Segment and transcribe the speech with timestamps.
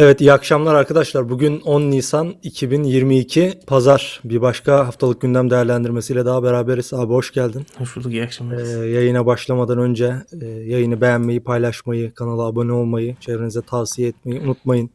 [0.00, 1.28] Evet iyi akşamlar arkadaşlar.
[1.28, 4.20] Bugün 10 Nisan 2022 Pazar.
[4.24, 6.92] Bir başka haftalık gündem değerlendirmesiyle daha beraberiz.
[6.92, 7.66] Abi hoş geldin.
[7.78, 8.58] Hoş bulduk iyi akşamlar.
[8.58, 14.90] Ee, yayına başlamadan önce e, yayını beğenmeyi, paylaşmayı, kanala abone olmayı, çevrenize tavsiye etmeyi unutmayın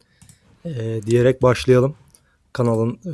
[0.64, 1.94] e, diyerek başlayalım.
[2.52, 3.12] Kanalın e,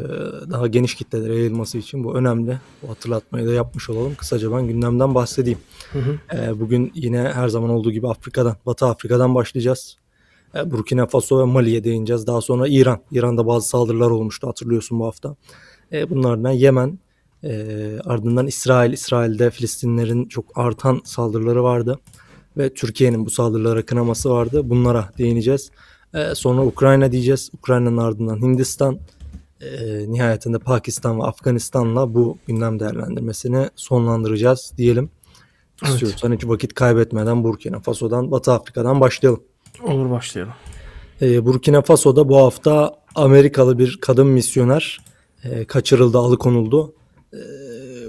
[0.50, 2.58] daha geniş kitlelere yayılması için bu önemli.
[2.82, 4.14] Bu hatırlatmayı da yapmış olalım.
[4.14, 5.58] Kısaca ben gündemden bahsedeyim.
[5.92, 6.36] Hı hı.
[6.36, 9.99] E, bugün yine her zaman olduğu gibi Afrika'dan, Batı Afrika'dan başlayacağız.
[10.54, 12.26] E, Burkina Faso ve Mali'ye değineceğiz.
[12.26, 13.00] Daha sonra İran.
[13.12, 15.36] İran'da bazı saldırılar olmuştu hatırlıyorsun bu hafta.
[15.92, 16.98] E, bunlardan Yemen,
[17.44, 17.52] e,
[18.04, 18.92] ardından İsrail.
[18.92, 21.98] İsrail'de Filistinlerin çok artan saldırıları vardı.
[22.56, 24.70] Ve Türkiye'nin bu saldırılara kınaması vardı.
[24.70, 25.70] Bunlara değineceğiz.
[26.34, 27.50] Sonra Ukrayna diyeceğiz.
[27.54, 28.98] Ukrayna'nın ardından Hindistan.
[29.60, 29.68] E,
[30.12, 35.10] nihayetinde Pakistan ve Afganistan'la bu gündem değerlendirmesini sonlandıracağız diyelim.
[35.84, 35.92] Evet.
[35.92, 39.42] İstiyorsan hiç vakit kaybetmeden Burkina Faso'dan, Batı Afrika'dan başlayalım.
[39.82, 40.52] Olur başlayalım.
[41.22, 45.00] Ee, Burkina Faso'da bu hafta Amerikalı bir kadın misyoner
[45.44, 46.94] e, kaçırıldı, alıkonuldu.
[47.34, 47.36] Ee,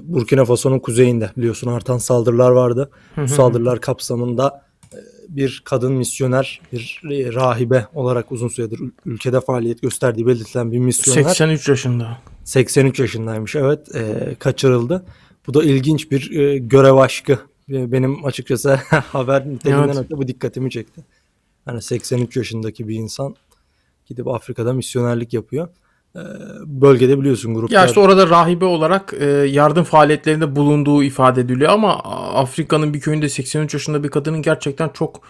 [0.04, 2.92] Burkina Faso'nun kuzeyinde biliyorsun artan saldırılar vardı.
[3.16, 4.98] Hı Bu saldırılar kapsamında e,
[5.30, 10.80] bir kadın misyoner, bir e, rahibe olarak uzun süredir ül- ülkede faaliyet gösterdiği belirtilen bir
[10.80, 12.18] misyoner 83 yaşında.
[12.44, 15.06] 83 yaşındaymış evet e, kaçırıldı.
[15.48, 17.40] Bu da ilginç bir e, görev aşkı.
[17.72, 19.98] E, Benim açıkçası haber niteliğinden Evet.
[20.06, 21.02] öte bu dikkatimi çekti.
[21.66, 23.36] Hani 83 yaşındaki bir insan
[24.06, 25.68] gidip Afrika'da misyonerlik yapıyor.
[26.16, 26.20] E,
[26.66, 27.76] bölgede biliyorsun gruplar.
[27.76, 31.96] Ya işte orada rahibe olarak e, yardım faaliyetlerinde bulunduğu ifade ediliyor ama
[32.34, 35.22] Afrika'nın bir köyünde 83 yaşında bir kadının gerçekten çok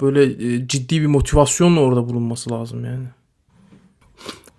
[0.00, 3.06] böyle e, ciddi bir motivasyonla orada bulunması lazım yani.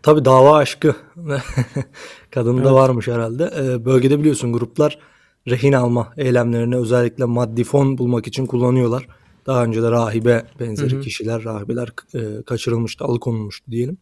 [0.03, 0.95] Tabii dava aşkı
[2.31, 2.72] kadında Evet.
[2.72, 3.52] varmış herhalde.
[3.59, 5.00] E, bölgede biliyorsun gruplar
[5.47, 9.07] rehin alma eylemlerini özellikle maddi fon bulmak için kullanıyorlar.
[9.50, 11.02] Daha önce de rahibe benzeri Hı hı.
[11.02, 13.97] kişiler, rahibeler e, kaçırılmıştı, alıkonulmuştu diyelim.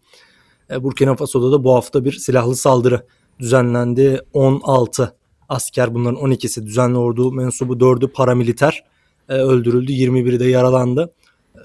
[0.71, 3.05] E, Burkina Faso'da da bu hafta bir silahlı saldırı
[3.39, 4.21] düzenlendi.
[4.33, 5.15] 16
[5.49, 8.83] asker bunların 12'si düzenli ordu mensubu 4'ü paramiliter
[9.29, 9.91] e, öldürüldü.
[9.91, 11.13] 21'i de yaralandı.
[11.55, 11.61] E,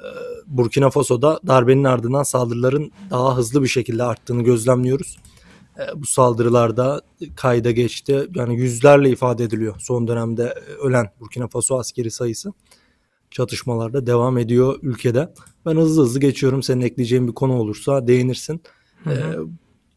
[0.47, 5.17] Burkina Faso'da darbenin ardından saldırıların daha hızlı bir şekilde arttığını gözlemliyoruz.
[5.79, 7.01] E, bu saldırılarda
[7.37, 8.29] kayda geçti.
[8.35, 12.53] Yani yüzlerle ifade ediliyor son dönemde e, ölen Burkina Faso askeri sayısı.
[13.33, 15.33] Çatışmalarda devam ediyor ülkede.
[15.67, 16.63] Ben hızlı hızlı geçiyorum.
[16.63, 18.63] Senin ekleyeceğin bir konu olursa değinirsin.
[19.05, 19.15] Hı hı.
[19.15, 19.37] Ee,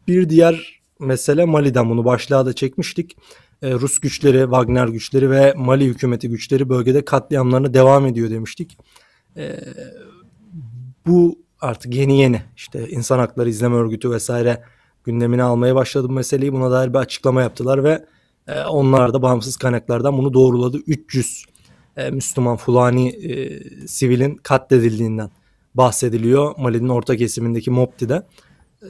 [0.08, 3.18] bir diğer mesele Mali'den bunu başlığa da çekmiştik.
[3.62, 8.78] Ee, Rus güçleri, Wagner güçleri ve Mali hükümeti güçleri bölgede katliamlarına devam ediyor demiştik.
[9.38, 9.60] Ee,
[11.08, 14.64] bu artık yeni yeni işte insan hakları izleme örgütü vesaire
[15.04, 16.54] gündemine almaya başladı bu meseleyi.
[16.54, 18.06] Buna dair bir açıklama yaptılar ve
[18.48, 20.78] e, onlar da bağımsız kaynaklardan bunu doğruladı.
[20.88, 21.46] 300
[21.98, 25.30] e, Müslüman Fulani e, sivilin katledildiğinden
[25.76, 28.24] bahsediliyor Mali'nin orta kesimindeki Mopti'de.
[28.82, 28.90] E,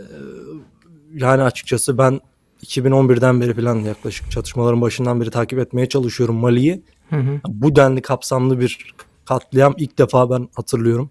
[1.14, 2.20] yani açıkçası ben
[2.64, 6.82] 2011'den beri falan yaklaşık çatışmaların başından beri takip etmeye çalışıyorum Mali'yi.
[7.48, 8.96] Bu denli kapsamlı bir
[9.26, 11.10] katliam ilk defa ben hatırlıyorum.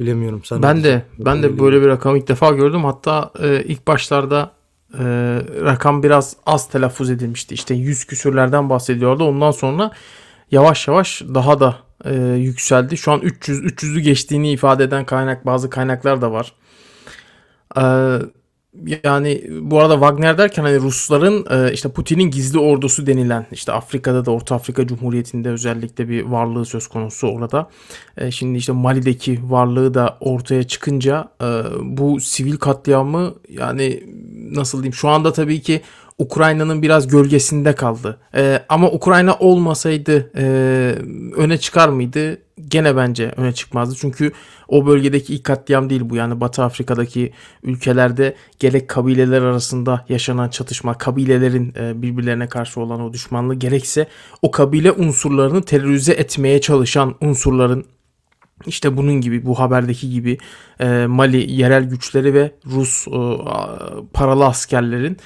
[0.00, 0.62] Bilemiyorum sen.
[0.62, 2.84] Ben de ben de böyle bir rakam ilk defa gördüm.
[2.84, 4.52] Hatta e, ilk başlarda
[4.94, 5.04] e,
[5.64, 7.54] rakam biraz az telaffuz edilmişti.
[7.54, 9.24] İşte 100 küsürlerden bahsediyordu.
[9.24, 9.90] Ondan sonra
[10.50, 12.96] yavaş yavaş daha da e, yükseldi.
[12.96, 16.52] Şu an 300 300'ü geçtiğini ifade eden kaynak bazı kaynaklar da var.
[17.76, 17.82] E,
[19.04, 24.24] yani bu arada Wagner derken hani Rusların e, işte Putin'in gizli ordusu denilen işte Afrika'da
[24.24, 27.70] da Orta Afrika Cumhuriyeti'nde özellikle bir varlığı söz konusu orada.
[28.16, 31.46] E, şimdi işte Mali'deki varlığı da ortaya çıkınca e,
[31.80, 34.04] bu sivil katliamı yani
[34.50, 35.80] nasıl diyeyim şu anda tabii ki
[36.20, 38.20] Ukrayna'nın biraz gölgesinde kaldı.
[38.34, 40.44] E, ama Ukrayna olmasaydı e,
[41.36, 42.38] öne çıkar mıydı?
[42.68, 43.94] Gene bence öne çıkmazdı.
[44.00, 44.32] Çünkü
[44.68, 46.16] o bölgedeki ilk katliam değil bu.
[46.16, 47.32] Yani Batı Afrika'daki
[47.62, 54.06] ülkelerde gerek kabileler arasında yaşanan çatışma, kabilelerin e, birbirlerine karşı olan o düşmanlığı gerekse
[54.42, 57.84] o kabile unsurlarını terörize etmeye çalışan unsurların
[58.66, 60.38] işte bunun gibi bu haberdeki gibi
[60.80, 63.20] e, Mali yerel güçleri ve Rus e,
[64.12, 65.16] paralı askerlerin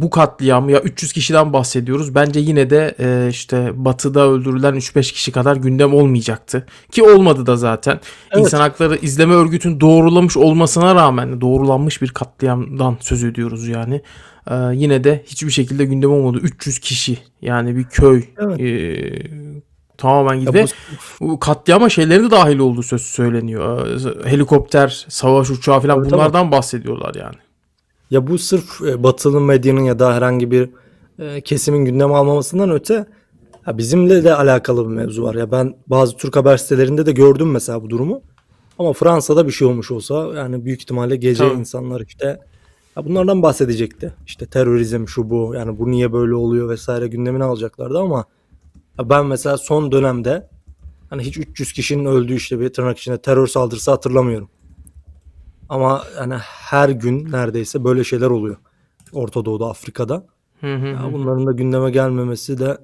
[0.00, 2.14] bu katliamı ya 300 kişiden bahsediyoruz.
[2.14, 6.66] Bence yine de e, işte batıda öldürülen 3-5 kişi kadar gündem olmayacaktı.
[6.92, 8.00] Ki olmadı da zaten.
[8.30, 8.44] Evet.
[8.44, 14.02] İnsan Hakları İzleme Örgütü'nün doğrulamış olmasına rağmen doğrulanmış bir katliamdan söz ediyoruz yani.
[14.50, 16.38] E, yine de hiçbir şekilde gündem olmadı.
[16.42, 18.60] 300 kişi yani bir köy Evet.
[18.60, 19.22] e,
[19.98, 20.64] tamamen gitti.
[21.20, 23.86] bu- katliama şeyleri de dahil olduğu söz söyleniyor.
[23.86, 27.34] Ee, Helikopter, savaş uçağı falan Tabii, bunlardan bahsediyorlar yani.
[28.10, 30.70] Ya bu sırf e, batılı medyanın ya da herhangi bir
[31.18, 33.06] e, kesimin gündeme almamasından öte
[33.66, 35.34] ya bizimle de alakalı bir mevzu var.
[35.34, 38.22] Ya ben bazı Türk haber sitelerinde de gördüm mesela bu durumu.
[38.78, 41.58] Ama Fransa'da bir şey olmuş olsa yani büyük ihtimalle gece Tabii.
[41.58, 42.40] insanlar işte
[42.96, 44.14] ya bunlardan bahsedecekti.
[44.26, 48.24] İşte terörizm şu bu yani bu niye böyle oluyor vesaire gündemine alacaklardı ama
[48.98, 50.48] ya ben mesela son dönemde
[51.10, 54.48] hani hiç 300 kişinin öldüğü işte bir tırnak içinde terör saldırısı hatırlamıyorum.
[55.70, 58.56] Ama yani her gün neredeyse böyle şeyler oluyor.
[59.12, 60.24] Orta Doğu'da, Afrika'da.
[60.60, 62.78] Hı hı Ya bunların da gündeme gelmemesi de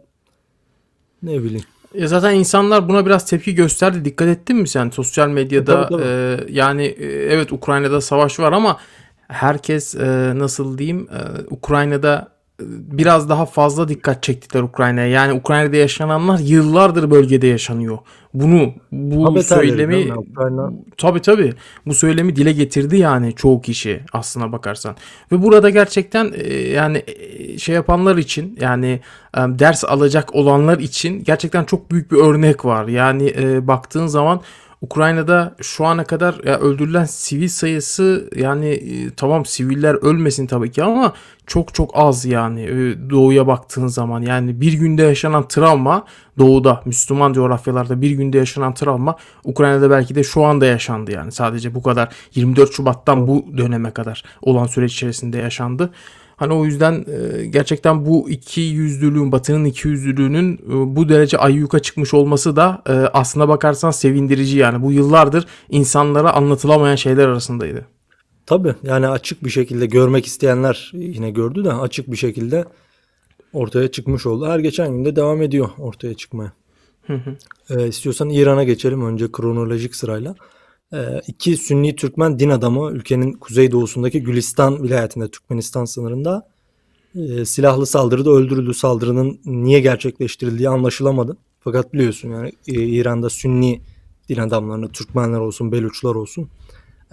[1.23, 1.65] ne bileyim.
[1.95, 4.05] E zaten insanlar buna biraz tepki gösterdi.
[4.05, 5.89] Dikkat ettin mi sen sosyal medyada?
[5.89, 6.09] Tabii, tabii.
[6.09, 8.79] e, yani e, evet Ukrayna'da savaş var ama
[9.29, 15.07] herkes e, nasıl diyeyim e, Ukrayna'da e, biraz daha fazla dikkat çektiler Ukrayna'ya.
[15.07, 17.99] Yani Ukrayna'da yaşananlar yıllardır bölgede yaşanıyor.
[18.35, 20.09] Bunu bu derim söylemi
[20.99, 21.53] Tabii tabii.
[21.87, 24.97] Bu söylemi dile getirdi yani çoğu kişi aslına bakarsan.
[25.33, 29.01] Ve burada gerçekten e, yani e, şey yapanlar için yani
[29.37, 32.89] e, ders alacak olanlar için gerçekten çok büyük bir örnek var.
[32.89, 33.35] Yani
[33.67, 34.41] baktığın zaman
[34.81, 40.83] Ukrayna'da şu ana kadar ya öldürülen sivil sayısı yani e, tamam siviller ölmesin tabii ki
[40.83, 41.13] ama
[41.47, 46.05] çok çok az yani e, doğuya baktığın zaman yani bir günde yaşanan travma
[46.39, 51.75] doğuda Müslüman coğrafyalarda bir günde yaşanan travma Ukrayna'da belki de şu anda yaşandı yani sadece
[51.75, 55.91] bu kadar 24 Şubat'tan bu döneme kadar olan süreç içerisinde yaşandı.
[56.37, 61.79] Hani o yüzden e, gerçekten bu iki yüzlülüğün, Batı'nın iki yüzlülüğünün e, bu derece ayyuka
[61.79, 64.83] çıkmış olması da e, aslına bakarsan sevindirici yani.
[64.83, 67.87] Bu yıllardır insanlara anlatılamayan şeyler arasındaydı.
[68.47, 72.65] tabii yani açık bir şekilde görmek isteyenler yine gördü de açık bir şekilde
[73.53, 74.47] ortaya çıkmış oldu.
[74.47, 76.53] Her geçen gün de devam ediyor ortaya çıkmaya.
[77.71, 80.35] Ee, istiyorsan İran'a geçelim önce kronolojik sırayla.
[80.93, 86.49] Ee, iki Sünni Türkmen din adamı ülkenin kuzeydoğusundaki Gülistan vilayetinde Türkmenistan sınırında
[87.15, 88.75] e, silahlı saldırıda öldürüldü.
[88.75, 91.37] Saldırının niye gerçekleştirildiği anlaşılamadı.
[91.61, 93.81] Fakat biliyorsun yani e, İran'da Sünni
[94.29, 96.49] din adamlarını Türkmenler olsun, Beluçlar olsun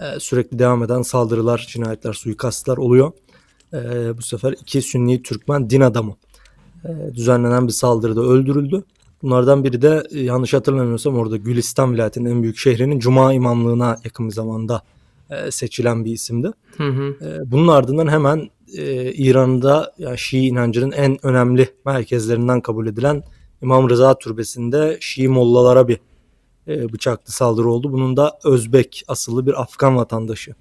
[0.00, 3.12] e, sürekli devam eden saldırılar, cinayetler, suikastlar oluyor.
[3.72, 3.78] E,
[4.18, 6.16] bu sefer iki Sünni Türkmen din adamı
[6.84, 8.84] e, düzenlenen bir saldırıda öldürüldü.
[9.24, 14.28] Bunlardan biri de e, yanlış hatırlamıyorsam orada Gülistan vilayetinin en büyük şehrinin Cuma imamlığına yakın
[14.28, 14.82] bir zamanda
[15.30, 16.50] e, seçilen bir isimdi.
[16.76, 17.16] Hı hı.
[17.26, 18.50] E, Bunun ardından hemen
[19.14, 23.22] İran'da yani Şii inancının en önemli merkezlerinden kabul edilen
[23.62, 25.98] İmam Rıza Türbesi'nde Şii mollalara bir
[26.66, 27.92] bıçaklı saldırı oldu.
[27.92, 30.54] Bunun da Özbek asıllı bir Afgan vatandaşı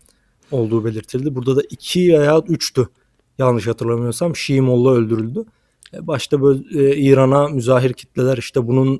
[0.51, 1.35] olduğu belirtildi.
[1.35, 2.87] Burada da iki veya üçtü
[3.37, 5.39] yanlış hatırlamıyorsam Şii molla öldürüldü.
[5.39, 5.45] E,
[6.01, 8.99] Başta böyle e, İran'a müzahir kitleler işte bunun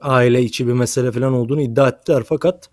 [0.00, 2.68] aile içi bir mesele falan olduğunu iddia ettiler fakat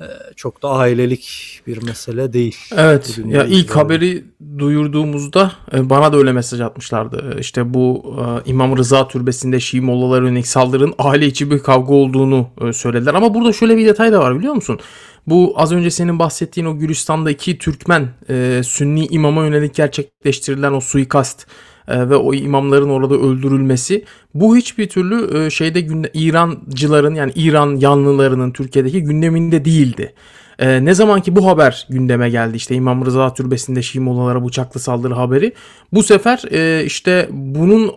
[0.00, 0.04] e,
[0.36, 2.56] çok da ailelik bir mesele değil.
[2.76, 4.24] Evet Bugün ya ilk haberi
[4.58, 7.34] duyurduğumuzda e, bana da öyle mesaj atmışlardı.
[7.36, 8.16] E, İşte bu
[8.46, 13.14] e, İmam Rıza Türbesi'nde Şii mollalara yönelik saldırının aile içi bir kavga olduğunu e, söylediler.
[13.14, 14.78] Ama burada şöyle bir detay da var biliyor musun?
[15.26, 21.46] Bu az önce senin bahsettiğin o Gülistan'daki Türkmen e, Sünni imama yönelik gerçekleştirilen o suikast
[21.46, 21.46] e,
[21.90, 24.04] ve o imamların orada öldürülmesi
[24.34, 25.80] bu hiçbir türlü e, şeyde
[26.14, 30.14] İrancıların yani İran yanlılarının Türkiye'deki gündeminde değildi.
[30.58, 34.80] E, ne zaman ki bu haber gündeme geldi işte İmam Rıza Türbesi'nde Şii mollalara bıçaklı
[34.80, 35.52] saldırı haberi
[35.92, 37.92] bu sefer e, işte bunun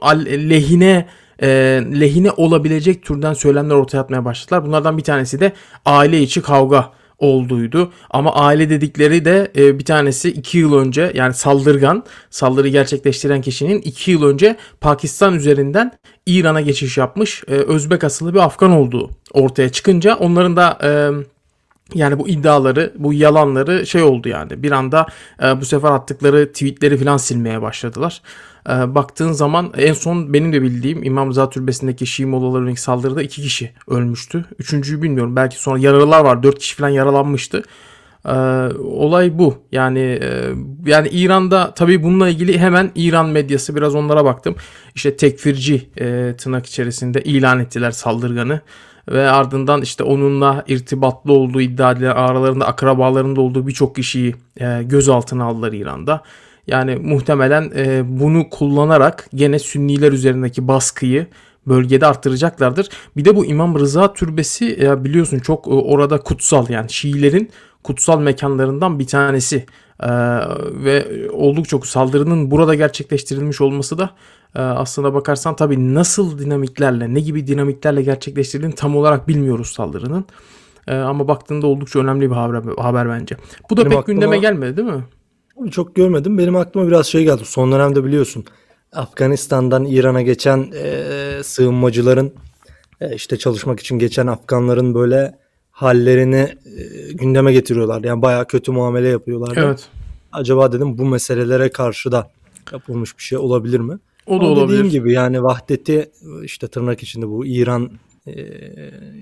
[0.50, 1.06] lehine
[1.42, 1.48] e,
[2.00, 4.66] lehine olabilecek türden söylemler ortaya atmaya başladılar.
[4.66, 5.52] Bunlardan bir tanesi de
[5.86, 6.92] aile içi kavga
[7.24, 7.92] olduğuydu.
[8.10, 13.82] Ama aile dedikleri de e, bir tanesi 2 yıl önce yani saldırgan saldırı gerçekleştiren kişinin
[13.82, 15.92] 2 yıl önce Pakistan üzerinden
[16.26, 20.90] İran'a geçiş yapmış e, Özbek asıllı bir Afgan olduğu ortaya çıkınca onların da e,
[21.94, 24.64] yani bu iddiaları, bu yalanları şey oldu yani.
[24.64, 25.08] Bir anda
[25.44, 28.22] e, bu sefer attıkları tweetleri falan silmeye başladılar.
[28.70, 33.22] E, baktığın zaman en son benim de bildiğim İmam Rıza Türbesi'ndeki Şii mollalara yönelik saldırıda
[33.22, 34.46] iki kişi ölmüştü.
[34.60, 35.36] Üçüncüyü bilmiyorum.
[35.36, 36.44] Belki sonra yaralılar var.
[36.44, 37.64] Dört kişi falan yaralanmıştı.
[38.26, 38.34] E,
[38.80, 39.58] olay bu.
[39.72, 40.50] Yani e,
[40.86, 44.56] yani İran'da tabii bununla ilgili hemen İran medyası biraz onlara baktım.
[44.96, 48.62] İşte tekfirci e, tırnak içerisinde ilan ettiler saldırganı
[49.12, 55.44] ve ardından işte onunla irtibatlı olduğu iddia edilen aralarında akrabalarında olduğu birçok kişiyi e, gözaltına
[55.44, 56.22] aldılar İran'da.
[56.68, 61.28] Yani muhtemelen e, bunu kullanarak gene Sünniler üzerindeki baskıyı
[61.68, 62.90] bölgede arttıracaklardır.
[63.18, 67.50] Bir de bu İmam Rıza Türbesi e, biliyorsun çok e, orada kutsal yani Şiilerin
[67.84, 69.66] kutsal mekanlarından bir tanesi.
[70.00, 70.10] E,
[70.84, 74.10] ve oldukça saldırının burada gerçekleştirilmiş olması da
[74.56, 80.26] e, aslına bakarsan tabii nasıl dinamiklerle ne gibi dinamiklerle gerçekleştirildiğini tam olarak bilmiyoruz saldırının.
[80.88, 83.36] E, ama baktığında oldukça önemli bir haber, haber bence.
[83.70, 85.04] Bu da Benim pek aklıma- gündeme gelmedi değil mi?
[85.72, 86.38] Çok görmedim.
[86.38, 87.46] Benim aklıma biraz şey geldi.
[87.46, 88.46] Son dönemde biliyorsun
[88.92, 91.04] Afganistan'dan İran'a geçen e,
[91.44, 92.34] sığınmacıların
[93.02, 95.40] e, işte çalışmak için geçen Afganların böyle
[95.72, 98.04] hallerini e, gündeme getiriyorlar.
[98.04, 99.54] Yani bayağı kötü muamele yapıyorlar.
[99.58, 99.88] Evet.
[100.32, 102.32] Acaba dedim bu meselelere karşı da
[102.72, 104.00] yapılmış bir şey olabilir mi?
[104.28, 104.68] O da Ama olabilir.
[104.68, 106.12] dediğim gibi yani vahdeti
[106.44, 107.92] işte tırnak içinde bu İran
[108.28, 108.34] e,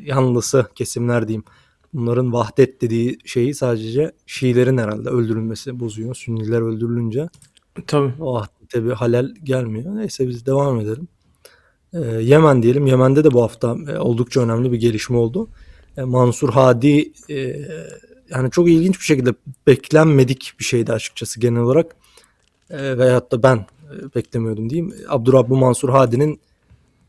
[0.05, 1.43] yanlısı kesimler diyeyim.
[1.93, 6.15] Bunların vahdet dediği şeyi sadece Şiilerin herhalde öldürülmesi bozuyor.
[6.15, 7.29] Sünniler öldürülünce
[7.87, 8.13] Tabii.
[8.19, 9.95] o vahdete bir halel gelmiyor.
[9.95, 11.07] Neyse biz devam edelim.
[11.93, 12.87] E, Yemen diyelim.
[12.87, 15.49] Yemen'de de bu hafta e, oldukça önemli bir gelişme oldu.
[15.97, 17.55] E, Mansur Hadi e,
[18.29, 19.33] yani çok ilginç bir şekilde
[19.67, 21.95] beklenmedik bir şeydi açıkçası genel olarak.
[22.69, 24.93] E, veyahut da ben e, beklemiyordum diyeyim.
[25.07, 26.39] Abdurrabbu Mansur Hadi'nin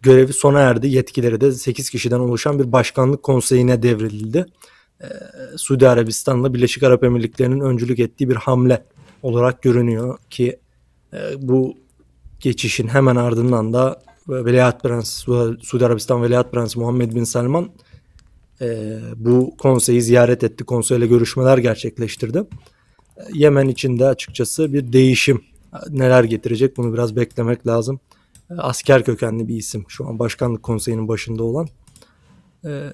[0.02, 0.88] görevi sona erdi.
[0.88, 4.46] Yetkileri de 8 kişiden oluşan bir başkanlık konseyine devredildi.
[5.02, 5.06] E,
[5.56, 8.84] Suudi Arabistan'la Birleşik Arap Emirlikleri'nin öncülük ettiği bir hamle
[9.22, 10.58] olarak görünüyor ki
[11.12, 11.74] e, bu
[12.40, 15.24] geçişin hemen ardından da Veliaht Prens,
[15.62, 17.70] Suudi Arabistan Veliaht Prensi Muhammed Bin Salman
[18.60, 20.64] e, bu konseyi ziyaret etti.
[20.64, 22.38] Konseyle görüşmeler gerçekleştirdi.
[23.16, 25.42] E, Yemen için de açıkçası bir değişim
[25.90, 28.00] neler getirecek bunu biraz beklemek lazım.
[28.50, 31.68] E, Asker kökenli bir isim şu an başkanlık konseyinin başında olan.
[32.64, 32.92] E,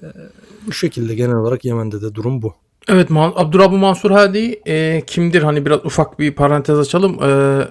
[0.67, 2.53] bu şekilde genel olarak Yemen'de de durum bu.
[2.87, 5.41] Evet Abdurrahman Mansur Hadi e, kimdir?
[5.41, 7.23] Hani biraz ufak bir parantez açalım.
[7.23, 7.61] E,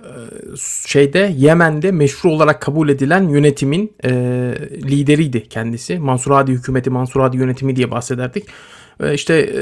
[0.87, 4.11] şeyde Yemen'de meşru olarak kabul edilen yönetimin e,
[4.73, 5.99] lideriydi kendisi.
[5.99, 8.47] Mansur Hadi hükümeti, Mansur Hadi yönetimi diye bahsederdik.
[9.14, 9.61] İşte e,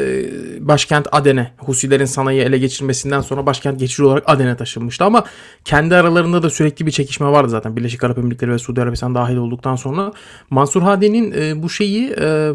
[0.69, 5.05] başkent Aden'e, Husilerin sanayi ele geçirmesinden sonra başkent geçici olarak Aden'e taşınmıştı.
[5.05, 5.25] Ama
[5.65, 7.77] kendi aralarında da sürekli bir çekişme vardı zaten.
[7.77, 10.13] Birleşik Arap Emirlikleri ve Suudi Arabistan dahil olduktan sonra.
[10.51, 12.53] Mansur Hadi'nin e, bu şeyi e,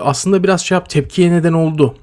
[0.00, 1.94] aslında biraz şey yap, tepkiye neden oldu.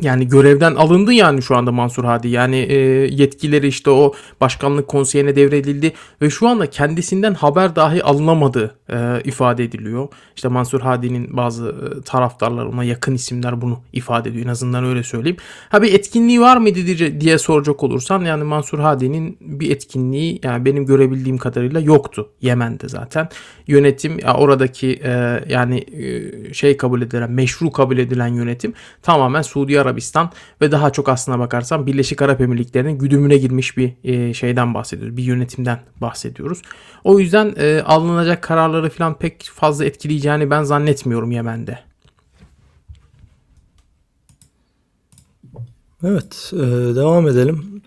[0.00, 2.28] Yani görevden alındı yani şu anda Mansur Hadi.
[2.28, 2.76] Yani e,
[3.14, 9.64] yetkileri işte o başkanlık konseyine devredildi ve şu anda kendisinden haber dahi alınamadığı e, ifade
[9.64, 10.08] ediliyor.
[10.36, 14.44] İşte Mansur Hadi'nin bazı e, taraftarlar ona yakın isimler bunu ifade ediyor.
[14.46, 15.36] En azından öyle söyleyeyim.
[15.68, 16.80] Ha bir etkinliği var mıydı
[17.20, 23.28] diye, soracak olursan yani Mansur Hadi'nin bir etkinliği yani benim görebildiğim kadarıyla yoktu Yemen'de zaten.
[23.66, 29.83] Yönetim ya oradaki e, yani e, şey kabul edilen meşru kabul edilen yönetim tamamen Suudi
[29.84, 35.16] Arabistan ve daha çok aslına bakarsan Birleşik Arap Emirlikleri'nin güdümüne girmiş bir e, şeyden bahsediyoruz.
[35.16, 36.62] Bir yönetimden bahsediyoruz.
[37.04, 41.78] O yüzden e, alınacak kararları falan pek fazla etkileyeceğini ben zannetmiyorum Yemen'de.
[46.04, 46.56] Evet, e,
[46.96, 47.82] devam edelim.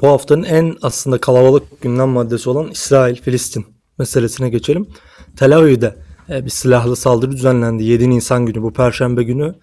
[0.00, 3.66] Bu haftanın en aslında kalabalık gündem maddesi olan İsrail-Filistin
[3.98, 4.88] meselesine geçelim.
[5.36, 5.96] Tel Aviv'de
[6.28, 9.54] e, bir silahlı saldırı düzenlendi 7 Nisan günü bu perşembe günü.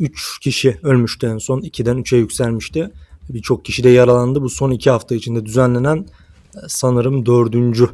[0.00, 1.60] 3 kişi ölmüştü en son.
[1.60, 2.90] 2'den 3'e yükselmişti.
[3.28, 4.42] Birçok kişi de yaralandı.
[4.42, 5.96] Bu son 2 hafta içinde düzenlenen
[6.56, 7.88] e, sanırım dördüncü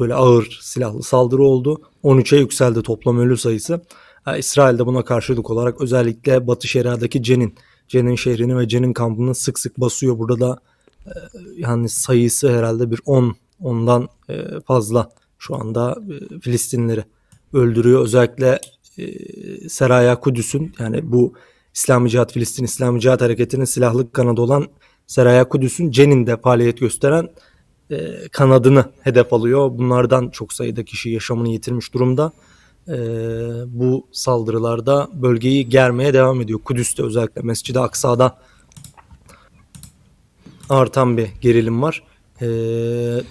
[0.00, 1.80] böyle ağır silahlı saldırı oldu.
[2.04, 3.80] 13'e yükseldi toplam ölü sayısı.
[4.26, 7.54] E, İsrail de buna karşılık olarak özellikle Batı Şeria'daki Cenin,
[7.88, 10.18] Cenin şehrini ve Cenin kampını sık sık basıyor.
[10.18, 10.58] Burada da
[11.06, 11.12] e,
[11.56, 15.98] yani sayısı herhalde bir 10 ondan e, fazla şu anda
[16.40, 17.04] Filistinlileri
[17.52, 18.02] öldürüyor.
[18.02, 18.60] Özellikle
[19.68, 21.34] Seraya Kudüs'ün yani bu
[21.74, 24.66] İslami Cihat Filistin İslami Cihat Hareketi'nin silahlı kanadı olan
[25.06, 27.28] Seraya Kudüs'ün Cenin'de faaliyet gösteren
[27.90, 29.70] e, kanadını hedef alıyor.
[29.72, 32.32] Bunlardan çok sayıda kişi yaşamını yitirmiş durumda.
[32.88, 32.94] E,
[33.66, 36.58] bu saldırılarda bölgeyi germeye devam ediyor.
[36.64, 38.38] Kudüs'te özellikle Mescid-i Aksa'da
[40.68, 42.02] artan bir gerilim var.
[42.42, 42.48] E,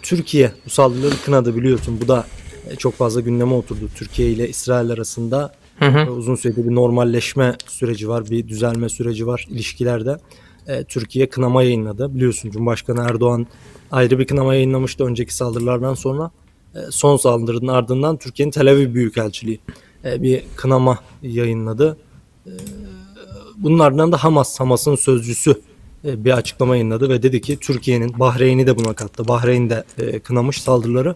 [0.02, 2.00] Türkiye bu saldırıları kınadı biliyorsun.
[2.02, 2.45] Bu da e,
[2.78, 3.90] çok fazla gündeme oturdu.
[3.96, 6.12] Türkiye ile İsrail arasında Hı hı.
[6.12, 10.18] uzun süredir bir normalleşme süreci var, bir düzelme süreci var ilişkilerde.
[10.68, 12.16] E, Türkiye kınama yayınladı.
[12.16, 13.48] Biliyorsun Cumhurbaşkanı Erdoğan
[13.92, 16.32] ayrı bir kınama yayınlamıştı önceki saldırılardan sonra.
[16.76, 19.60] E, son saldırının ardından Türkiye'nin Tel Aviv Büyükelçiliği
[20.06, 21.98] e, bir kınama yayınladı.
[22.48, 22.52] E,
[23.58, 25.62] bunun ardından da Hamas, Hamas'ın sözcüsü
[26.06, 29.28] e, bir açıklama yayınladı ve dedi ki Türkiye'nin Bahreyn'i de buna kattı.
[29.28, 31.16] Bahreyn de e, kınamış saldırıları.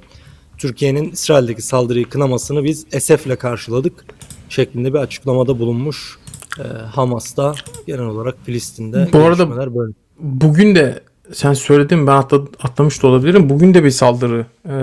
[0.60, 4.06] Türkiye'nin İsrail'deki saldırıyı kınamasını biz esefle karşıladık
[4.50, 6.20] şeklinde bir açıklamada bulunmuş.
[6.60, 7.54] E, Hamas'ta
[7.88, 9.94] genel olarak Filistin'de Bu arada- böyle.
[10.20, 13.50] Bugün de sen söyledin ben atla, atlamış da olabilirim.
[13.50, 14.76] Bugün de bir saldırı e,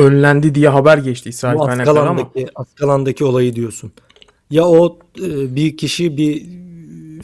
[0.00, 2.10] önlendi diye haber geçti İsrail Bu kaynakları ama.
[2.10, 3.92] Askalan'daki, Askalan'daki olayı diyorsun.
[4.50, 6.42] Ya o e, bir kişi bir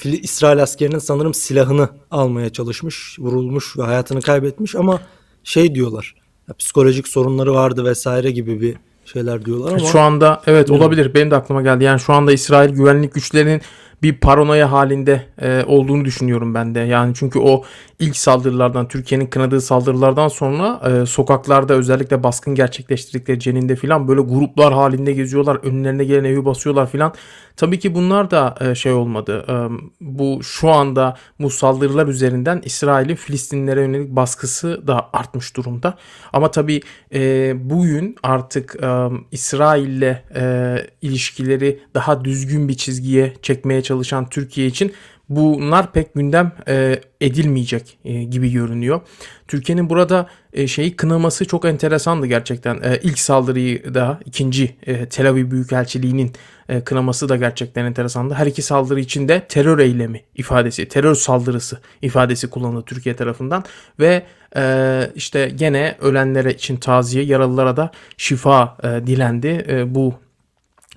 [0.04, 5.00] İsrail askerinin sanırım silahını almaya çalışmış, vurulmuş ve hayatını kaybetmiş ama
[5.44, 6.19] şey diyorlar.
[6.50, 11.14] Ya psikolojik sorunları vardı vesaire gibi bir şeyler diyorlar ama Şu anda evet olabilir.
[11.14, 11.84] Benim de aklıma geldi.
[11.84, 13.60] Yani şu anda İsrail güvenlik güçlerinin
[14.02, 16.80] bir paranoya halinde e, olduğunu düşünüyorum ben de.
[16.80, 17.62] Yani çünkü o
[17.98, 24.74] ilk saldırılardan, Türkiye'nin kınadığı saldırılardan sonra e, sokaklarda özellikle baskın gerçekleştirdikleri Cenin'de filan böyle gruplar
[24.74, 25.56] halinde geziyorlar.
[25.56, 27.14] Önlerine gelen evi basıyorlar filan.
[27.56, 29.44] Tabii ki bunlar da e, şey olmadı.
[29.48, 29.54] E,
[30.00, 35.94] bu şu anda bu saldırılar üzerinden İsrail'in Filistinlilere yönelik baskısı da artmış durumda.
[36.32, 36.80] Ama tabii
[37.14, 44.92] e, bugün artık e, İsrail'le e, ilişkileri daha düzgün bir çizgiye çekmeye çalışan Türkiye için
[45.28, 49.00] bunlar pek gündem e, edilmeyecek e, gibi görünüyor.
[49.48, 52.74] Türkiye'nin burada e, şeyi kınaması çok enteresandı gerçekten.
[52.74, 56.32] E, ilk saldırıyı da ikinci e, Tel Aviv Büyükelçiliği'nin
[56.68, 58.34] e, kınaması da gerçekten enteresandı.
[58.34, 63.64] Her iki saldırı içinde terör eylemi ifadesi, terör saldırısı ifadesi kullanıldı Türkiye tarafından
[64.00, 64.22] ve
[64.56, 69.66] e, işte gene ölenlere için taziye, yaralılara da şifa e, dilendi.
[69.68, 70.14] E, bu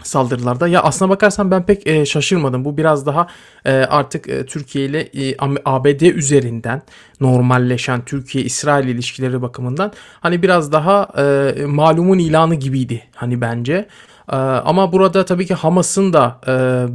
[0.03, 0.67] saldırılarda.
[0.67, 2.65] Ya aslına bakarsan ben pek e, şaşırmadım.
[2.65, 3.27] Bu biraz daha
[3.65, 5.35] e, artık e, Türkiye ile e,
[5.65, 6.81] ABD üzerinden
[7.21, 13.87] normalleşen Türkiye-İsrail ilişkileri bakımından hani biraz daha e, malumun ilanı gibiydi hani bence.
[14.31, 16.39] Ee, ama burada tabii ki Hamas'ın da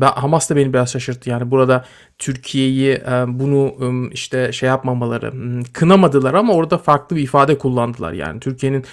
[0.02, 1.30] e, Hamas da beni biraz şaşırttı.
[1.30, 1.84] Yani burada
[2.18, 5.32] Türkiye'yi e, bunu e, işte şey yapmamaları
[5.72, 8.12] kınamadılar ama orada farklı bir ifade kullandılar.
[8.12, 8.84] Yani Türkiye'nin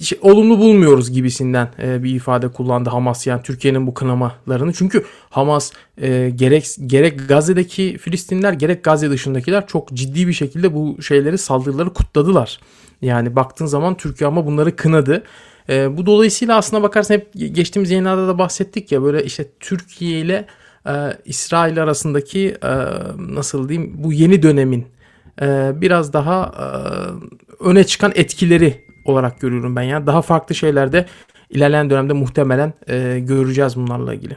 [0.00, 3.26] şey, olumlu bulmuyoruz gibisinden bir ifade kullandı Hamas.
[3.26, 4.72] Yani Türkiye'nin bu kınamalarını.
[4.72, 5.72] Çünkü Hamas
[6.34, 12.60] gerek gerek Gazze'deki Filistinler gerek Gazze dışındakiler çok ciddi bir şekilde bu şeyleri saldırıları kutladılar.
[13.02, 15.22] Yani baktığın zaman Türkiye ama bunları kınadı.
[15.68, 20.46] E, bu dolayısıyla aslına bakarsan hep geçtiğimiz yayınlarda da bahsettik ya böyle işte Türkiye ile
[20.86, 20.92] e,
[21.24, 22.72] İsrail arasındaki e,
[23.18, 24.86] nasıl diyeyim bu yeni dönemin
[25.42, 26.66] e, biraz daha e,
[27.64, 29.82] öne çıkan etkileri olarak görüyorum ben.
[29.82, 31.06] Yani daha farklı şeylerde
[31.50, 34.36] ilerleyen dönemde muhtemelen e, göreceğiz bunlarla ilgili.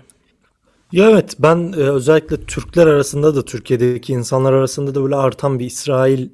[0.91, 5.65] Ya evet ben e, özellikle Türkler arasında da Türkiye'deki insanlar arasında da böyle artan bir
[5.65, 6.29] İsrail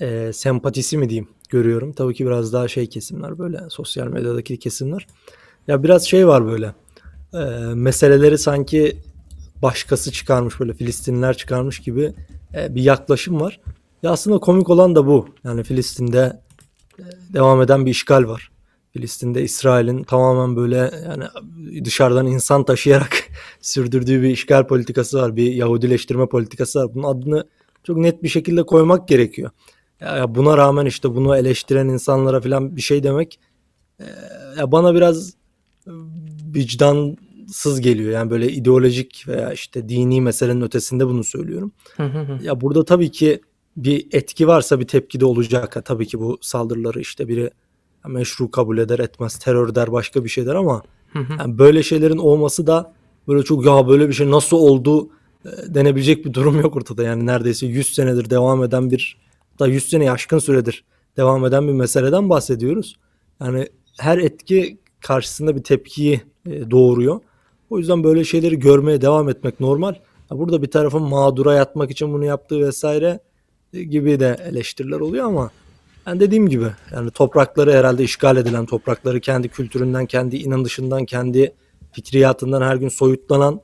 [0.00, 1.92] e, sempatisi mi diyeyim görüyorum.
[1.92, 5.06] Tabii ki biraz daha şey kesimler böyle sosyal medyadaki kesimler.
[5.68, 6.74] Ya biraz şey var böyle
[7.34, 7.38] e,
[7.74, 8.96] meseleleri sanki
[9.62, 12.12] başkası çıkarmış böyle Filistinliler çıkarmış gibi
[12.54, 13.60] e, bir yaklaşım var.
[14.02, 15.28] Ya aslında komik olan da bu.
[15.44, 16.40] Yani Filistin'de
[16.98, 18.50] e, devam eden bir işgal var.
[18.92, 21.24] Filistin'de İsrail'in tamamen böyle yani
[21.84, 23.24] dışarıdan insan taşıyarak
[23.60, 25.36] sürdürdüğü bir işgal politikası var.
[25.36, 26.94] Bir Yahudileştirme politikası var.
[26.94, 27.44] Bunun adını
[27.84, 29.50] çok net bir şekilde koymak gerekiyor.
[30.00, 33.40] Ya buna rağmen işte bunu eleştiren insanlara falan bir şey demek
[34.00, 34.04] e,
[34.58, 35.34] ya bana biraz
[36.54, 38.12] vicdansız geliyor.
[38.12, 41.72] Yani böyle ideolojik veya işte dini meselenin ötesinde bunu söylüyorum.
[42.42, 43.40] ya burada tabii ki
[43.76, 45.84] bir etki varsa bir tepki de olacak.
[45.84, 47.50] Tabii ki bu saldırıları işte biri
[48.06, 50.82] meşru kabul eder etmez terör der başka bir şey der ama
[51.38, 52.92] yani böyle şeylerin olması da
[53.28, 55.08] böyle çok ya böyle bir şey nasıl oldu
[55.44, 57.02] e, denebilecek bir durum yok ortada.
[57.02, 59.16] Yani neredeyse 100 senedir devam eden bir
[59.58, 60.84] da 100 sene aşkın süredir
[61.16, 62.96] devam eden bir meseleden bahsediyoruz.
[63.40, 63.68] Yani
[63.98, 67.20] her etki karşısında bir tepkiyi e, doğuruyor.
[67.70, 69.94] O yüzden böyle şeyleri görmeye devam etmek normal.
[70.30, 73.20] Burada bir tarafın mağdura yatmak için bunu yaptığı vesaire
[73.72, 75.50] e, gibi de eleştiriler oluyor ama
[76.06, 81.54] yani dediğim gibi yani toprakları herhalde işgal edilen toprakları kendi kültüründen, kendi inanışından, kendi
[81.92, 83.60] fikriyatından her gün soyutlanan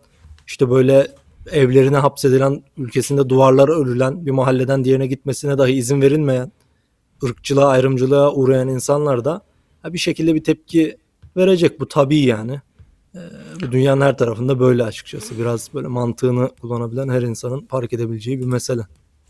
[0.46, 1.08] işte böyle
[1.52, 6.52] evlerine hapsedilen, ülkesinde duvarlara örülen, bir mahalleden diğerine gitmesine dahi izin verilmeyen,
[7.24, 9.40] ırkçılığa, ayrımcılığa uğrayan insanlar da
[9.84, 10.96] bir şekilde bir tepki
[11.36, 11.80] verecek.
[11.80, 12.60] Bu tabii yani.
[13.14, 13.18] Ee,
[13.62, 15.38] bu dünyanın her tarafında böyle açıkçası.
[15.38, 18.82] Biraz böyle mantığını kullanabilen her insanın fark edebileceği bir mesele.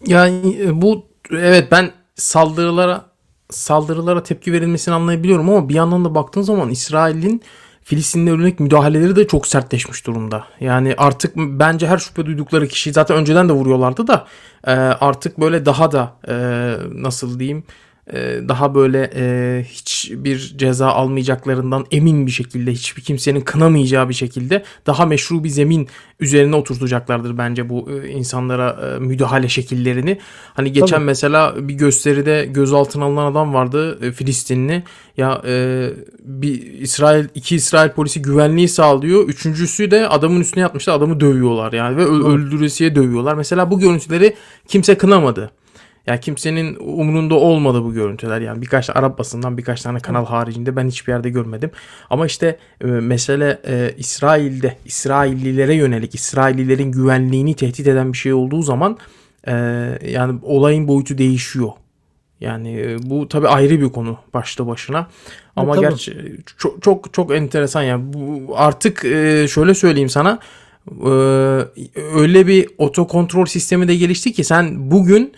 [0.07, 3.15] Yani e, bu evet ben saldırılara
[3.51, 7.43] saldırılara tepki verilmesini anlayabiliyorum ama bir yandan da baktığın zaman İsrail'in
[7.85, 10.45] Filistin'e yönelik müdahaleleri de çok sertleşmiş durumda.
[10.61, 14.27] Yani artık bence her şüphe duydukları kişi zaten önceden de vuruyorlardı da
[14.67, 16.35] e, artık böyle daha da e,
[16.93, 17.65] nasıl diyeyim
[18.49, 25.07] daha böyle e, hiçbir ceza almayacaklarından emin bir şekilde hiçbir kimsenin kınamayacağı bir şekilde daha
[25.07, 25.89] meşru bir zemin
[26.21, 30.19] üzerine oturtacaklardır bence bu e, insanlara müdahale şekillerini.
[30.55, 31.05] Hani geçen Tabii.
[31.05, 34.83] mesela bir gösteride gözaltına alınan adam vardı Filistinli.
[35.17, 35.43] Ya
[36.25, 39.29] bir İsrail iki İsrail polisi güvenliği sağlıyor.
[39.29, 40.93] Üçüncüsü de adamın üstüne yatmıştı.
[40.93, 43.35] Adamı dövüyorlar yani ve öldüresiye dövüyorlar.
[43.35, 44.37] Mesela bu görüntüleri
[44.69, 45.51] kimse kınamadı.
[46.07, 48.41] Yani kimsenin umurunda olmadı bu görüntüler.
[48.41, 51.71] Yani birkaç Arap basından birkaç tane kanal haricinde ben hiçbir yerde görmedim.
[52.11, 58.63] Ama işte e, mesele e, İsrail'de İsraillilere yönelik İsraillilerin güvenliğini tehdit eden bir şey olduğu
[58.63, 58.99] zaman
[59.47, 59.53] e,
[60.09, 61.71] yani olayın boyutu değişiyor.
[62.41, 65.09] Yani e, bu tabi ayrı bir konu başta başına.
[65.57, 70.41] Ama e, gerçi çok çok çok enteresan yani bu artık e, şöyle söyleyeyim sana
[70.91, 71.09] Ee,
[72.15, 75.33] öyle bir otokontrol sistemi de gelişti ki sen bugün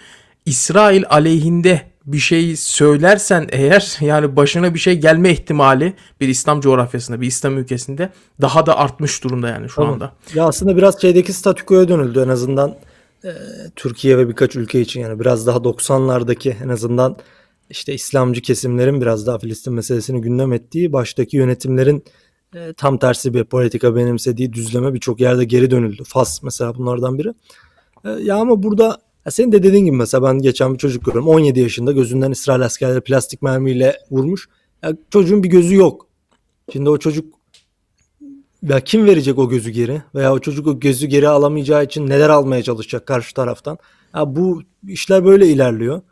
[0.47, 7.21] İsrail aleyhinde bir şey söylersen eğer yani başına bir şey gelme ihtimali bir İslam coğrafyasında
[7.21, 9.93] bir İslam ülkesinde daha da artmış durumda yani şu Tamam.
[9.93, 10.13] anda.
[10.35, 12.77] Ya aslında biraz şeydeki statükoya dönüldü en azından
[13.25, 13.31] e,
[13.77, 17.17] Türkiye ve birkaç ülke için yani biraz daha 90'lardaki en azından
[17.71, 22.05] işte İslamcı kesimlerin biraz daha Filistin meselesini gündem ettiği baştaki yönetimlerin
[22.55, 26.03] e, tam tersi bir politika benimsediği düzleme birçok yerde geri dönüldü.
[26.05, 27.35] Fas mesela bunlardan biri.
[28.05, 31.29] E, ya ama burada ya senin de dediğin gibi mesela ben geçen bir çocuk görüyorum
[31.29, 34.49] 17 yaşında gözünden İsrail askerleri plastik mermiyle vurmuş.
[34.83, 36.07] Ya çocuğun bir gözü yok.
[36.73, 37.35] Şimdi o çocuk
[38.63, 40.03] ya kim verecek o gözü geri?
[40.15, 43.79] Veya o çocuk o gözü geri alamayacağı için neler almaya çalışacak karşı taraftan?
[44.15, 46.03] Ya bu işler böyle ilerliyor.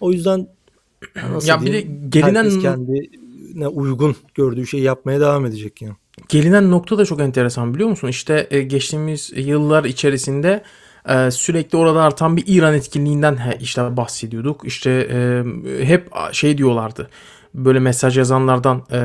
[0.00, 0.48] O yüzden
[1.30, 5.94] nasıl Ya bir de diyeyim, gelinen herkes kendine uygun gördüğü şeyi yapmaya devam edecek yani.
[6.28, 8.08] Gelinen nokta da çok enteresan biliyor musun?
[8.08, 10.62] İşte e, geçtiğimiz yıllar içerisinde
[11.08, 14.62] e, sürekli orada artan bir İran etkinliğinden he, işte bahsediyorduk.
[14.64, 15.44] İşte e,
[15.84, 17.10] hep şey diyorlardı.
[17.54, 19.00] Böyle mesaj yazanlardan e, e,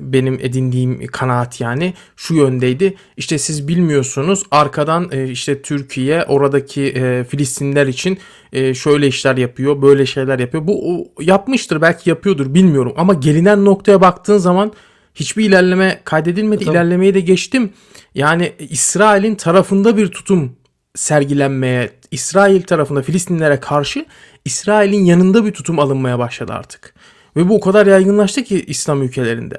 [0.00, 2.94] benim edindiğim kanaat yani şu yöndeydi.
[3.16, 8.18] İşte siz bilmiyorsunuz arkadan e, işte Türkiye oradaki e, Filistinler için
[8.52, 10.66] e, şöyle işler yapıyor, böyle şeyler yapıyor.
[10.66, 14.72] Bu o, yapmıştır belki yapıyordur bilmiyorum ama gelinen noktaya baktığın zaman
[15.14, 16.64] hiçbir ilerleme kaydedilmedi.
[16.64, 16.74] Tabii.
[16.74, 17.70] İlerlemeyi de geçtim.
[18.14, 20.56] Yani İsrail'in tarafında bir tutum
[20.94, 24.06] sergilenmeye, İsrail tarafında Filistinlere karşı
[24.44, 26.94] İsrail'in yanında bir tutum alınmaya başladı artık.
[27.36, 29.58] Ve bu o kadar yaygınlaştı ki İslam ülkelerinde.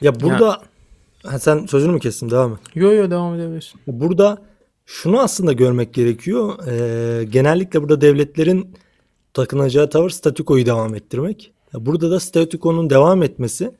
[0.00, 0.62] Ya burada
[1.26, 2.58] ha, sen sözünü mü kestim devam et.
[2.74, 3.80] Yo yo devam edebilirsin.
[3.86, 4.38] Burada
[4.86, 6.66] şunu aslında görmek gerekiyor.
[6.66, 8.76] Ee, genellikle burada devletlerin
[9.32, 11.52] takınacağı tavır statükoyu devam ettirmek.
[11.74, 13.70] Burada da statükonun devam etmesi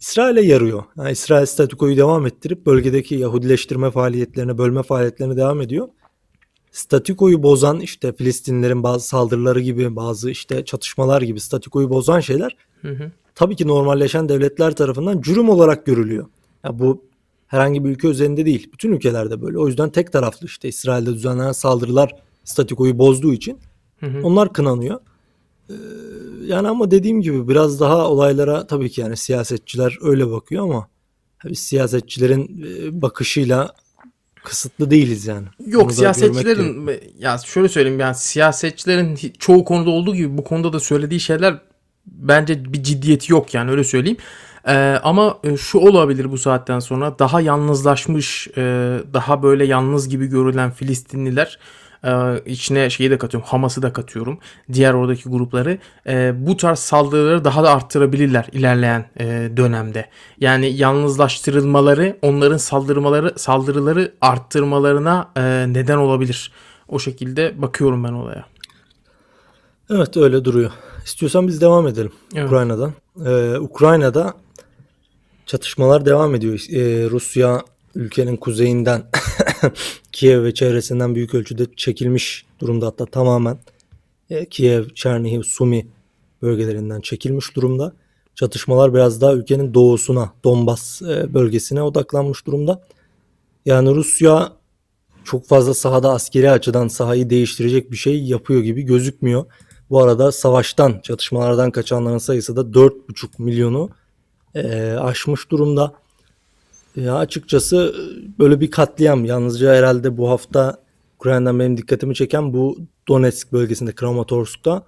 [0.00, 0.84] İsrail'e yarıyor.
[0.98, 5.88] Yani İsrail statükoyu devam ettirip bölgedeki Yahudileştirme faaliyetlerine, bölme faaliyetlerine devam ediyor.
[6.72, 12.88] Statükoyu bozan işte Filistinlerin bazı saldırıları gibi, bazı işte çatışmalar gibi statükoyu bozan şeyler Hı
[12.88, 13.12] hı.
[13.34, 16.26] tabii ki normalleşen devletler tarafından cürüm olarak görülüyor.
[16.64, 17.04] Ya bu
[17.46, 18.70] herhangi bir ülke üzerinde değil.
[18.72, 19.58] Bütün ülkelerde böyle.
[19.58, 23.58] O yüzden tek taraflı işte İsrail'de düzenlenen saldırılar statükoyu bozduğu için
[24.00, 24.20] Hı hı.
[24.22, 25.00] onlar kınanıyor.
[25.70, 25.74] Ee,
[26.44, 30.88] yani ama dediğim gibi biraz daha olaylara tabii ki yani siyasetçiler öyle bakıyor ama
[31.44, 33.74] biz siyasetçilerin e, bakışıyla
[34.44, 35.46] kısıtlı değiliz yani.
[35.66, 40.80] Yok da siyasetçilerin ya şöyle söyleyeyim yani siyasetçilerin çoğu konuda olduğu gibi bu konuda da
[40.80, 41.58] söylediği şeyler
[42.06, 44.18] bence bir ciddiyeti yok yani öyle söyleyeyim.
[44.68, 48.62] Ee, ama e, şu olabilir bu saatten sonra daha yalnızlaşmış, e,
[49.14, 51.58] daha böyle yalnız gibi görülen Filistinliler
[52.04, 52.10] e,
[52.46, 54.38] içine şeyi de katıyorum, Hamas'ı da katıyorum,
[54.72, 60.08] diğer oradaki grupları e, bu tarz saldırıları daha da arttırabilirler ilerleyen e, dönemde.
[60.40, 66.52] Yani yalnızlaştırılmaları, onların saldırmaları, saldırıları arttırmalarına e, neden olabilir.
[66.88, 68.44] O şekilde bakıyorum ben olaya.
[69.90, 70.70] Evet öyle duruyor.
[71.04, 72.46] İstiyorsan biz devam edelim Evet.
[72.46, 72.92] Ukrayna'dan.
[73.26, 74.34] Ee, Ukrayna'da
[75.46, 76.60] çatışmalar devam ediyor.
[76.70, 77.62] Ee, Rusya
[77.94, 79.02] ülkenin kuzeyinden
[80.12, 83.58] Kiev ve çevresinden büyük ölçüde çekilmiş durumda hatta tamamen
[84.30, 85.86] e, Kiev, Çernihiv, Sumi
[86.42, 87.92] bölgelerinden çekilmiş durumda.
[88.34, 92.82] Çatışmalar biraz daha ülkenin doğusuna, Donbas e, bölgesine odaklanmış durumda.
[93.66, 94.52] Yani Rusya
[95.24, 99.44] çok fazla sahada askeri açıdan sahayı değiştirecek bir şey yapıyor gibi gözükmüyor.
[99.90, 103.90] Bu arada savaştan, çatışmalardan kaçanların sayısı da 4,5 milyonu
[104.54, 105.94] e, aşmış durumda.
[107.04, 109.24] Ya açıkçası e, böyle bir katliam.
[109.24, 110.82] Yalnızca herhalde bu hafta
[111.16, 114.82] Ukrayna'dan benim dikkatimi çeken bu Donetsk bölgesinde Kramatorsk'ta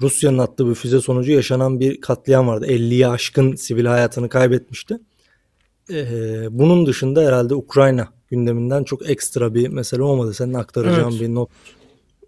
[0.00, 2.66] Rusya'nın attığı bir füze sonucu yaşanan bir katliam vardı.
[2.66, 4.98] 50'ye aşkın sivil hayatını kaybetmişti.
[5.90, 10.34] Ee, bunun dışında herhalde Ukrayna gündeminden çok ekstra bir mesele olmadı.
[10.34, 11.20] Senin aktaracağın Evet.
[11.20, 11.48] bir not.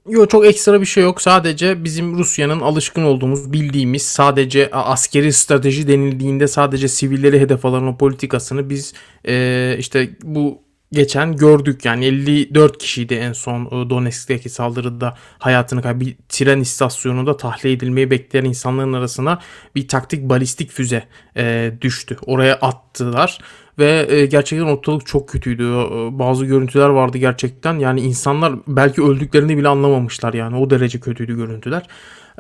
[0.08, 1.22] Yok çok ekstra bir şey yok.
[1.22, 7.98] Sadece bizim Rusya'nın alışkın olduğumuz, bildiğimiz sadece askeri strateji denildiğinde sadece sivilleri hedef alan o
[7.98, 8.92] politikasını biz
[9.28, 11.84] e, işte bu geçen gördük.
[11.84, 18.10] Yani 54 kişiydi en son e, Donetsk'teki saldırıda hayatını kaybı bir tren istasyonunda tahliye edilmeyi
[18.10, 19.38] bekleyen insanların arasına
[19.74, 21.04] bir taktik balistik füze
[21.36, 22.16] e, düştü.
[22.26, 23.38] Oraya attılar
[23.80, 25.62] ve e, gerçekten ortalık çok kötüydü.
[25.64, 27.78] E, Bazı görüntüler vardı gerçekten.
[27.78, 30.56] Yani insanlar belki öldüklerini bile anlamamışlar yani.
[30.56, 31.86] O derece kötüydü görüntüler.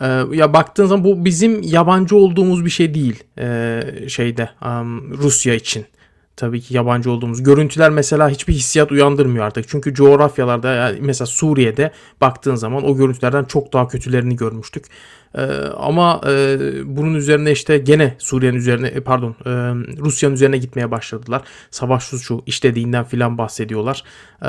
[0.02, 3.24] E, ya baktığın zaman bu bizim yabancı olduğumuz bir şey değil
[4.08, 4.50] şeyde
[5.22, 5.86] Rusya için.
[6.36, 7.42] tabii ki yabancı olduğumuz.
[7.42, 9.68] Görüntüler mesela hiçbir hissiyat uyandırmıyor artık.
[9.68, 14.84] Çünkü coğrafyalarda yani mesela Suriye'de baktığın zaman o görüntülerden çok daha kötülerini görmüştük.
[15.38, 15.42] Ee,
[15.76, 19.50] ama e, bunun üzerine işte gene Suriye'nin üzerine e, pardon e,
[19.98, 21.42] Rusya'nın üzerine gitmeye başladılar.
[21.70, 24.04] Savaş suçu işlediğinden filan bahsediyorlar.
[24.42, 24.48] Ee,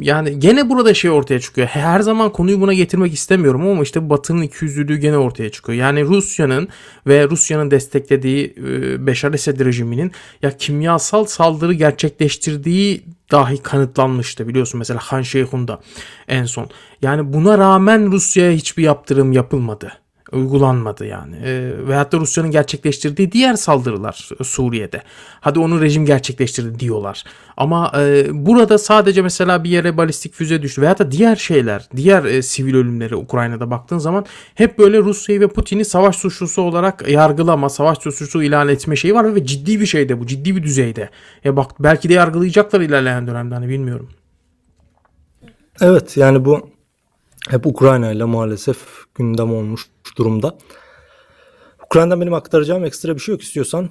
[0.00, 1.66] yani gene burada şey ortaya çıkıyor.
[1.66, 5.78] Her zaman konuyu buna getirmek istemiyorum ama işte Batı'nın ikiyüzlülüğü gene ortaya çıkıyor.
[5.78, 6.68] Yani Rusya'nın
[7.06, 15.00] ve Rusya'nın desteklediği e, Beşar Esed rejiminin ya kimyasal saldırı gerçekleştirdiği dahi kanıtlanmıştı biliyorsun mesela
[15.02, 15.80] Han Şeyhun'da
[16.28, 16.68] en son.
[17.02, 19.92] Yani buna rağmen Rusya'ya hiçbir yaptırım yapılmadı
[20.32, 21.36] uygulanmadı yani.
[21.36, 25.02] E, veyahut da Rusya'nın gerçekleştirdiği diğer saldırılar Suriye'de.
[25.40, 27.24] Hadi onu rejim gerçekleştirdi diyorlar.
[27.56, 32.24] Ama e, burada sadece mesela bir yere balistik füze düştü veyahut da diğer şeyler, diğer
[32.24, 37.68] e, sivil ölümleri Ukrayna'da baktığın zaman hep böyle Rusya'yı ve Putin'i savaş suçlusu olarak yargılama,
[37.68, 41.10] savaş suçlusu ilan etme şeyi var ve ciddi bir şeyde bu, ciddi bir düzeyde.
[41.44, 44.08] Ya bak belki de yargılayacaklar ilerleyen dönemde hani bilmiyorum.
[45.80, 46.70] Evet yani bu
[47.48, 48.78] hep Ukrayna ile maalesef
[49.14, 50.58] gündem olmuş durumda.
[51.84, 53.88] Ukrayna'dan benim aktaracağım ekstra bir şey yok istiyorsan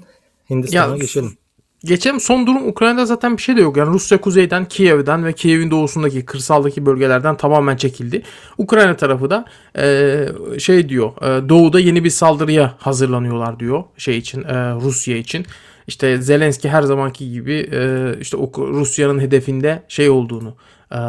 [0.50, 1.38] Hindistan'a geçelim.
[1.86, 3.78] Geçelim son durum Ukrayna'da zaten bir şey de yok.
[3.78, 8.24] Yani Rusya kuzeyden Kiev'den ve Kiev'in doğusundaki kırsaldaki bölgelerden tamamen çekildi.
[8.58, 9.46] Ukrayna tarafı da
[9.78, 15.46] e, şey diyor e, doğuda yeni bir saldırıya hazırlanıyorlar diyor şey için e, Rusya için.
[15.88, 20.56] İşte Zelenski her zamanki gibi e, işte Rusya'nın hedefinde şey olduğunu
[20.92, 21.00] e,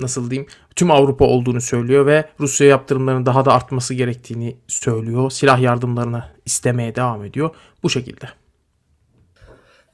[0.00, 5.30] nasıl diyeyim tüm Avrupa olduğunu söylüyor ve Rusya yaptırımlarının daha da artması gerektiğini söylüyor.
[5.30, 7.50] Silah yardımlarını istemeye devam ediyor.
[7.82, 8.28] Bu şekilde.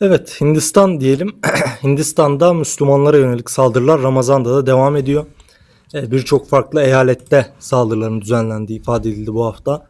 [0.00, 1.36] Evet Hindistan diyelim.
[1.82, 5.26] Hindistan'da Müslümanlara yönelik saldırılar Ramazan'da da devam ediyor.
[5.94, 9.86] Ee, Birçok farklı eyalette saldırıların düzenlendiği ifade edildi bu hafta.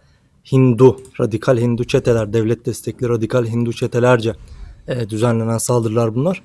[0.52, 4.34] Hindu, radikal Hindu çeteler, devlet destekli radikal Hindu çetelerce
[4.88, 6.42] e, düzenlenen saldırılar bunlar.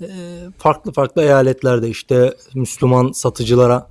[0.00, 0.06] E,
[0.58, 3.86] farklı farklı eyaletlerde işte Müslüman satıcılara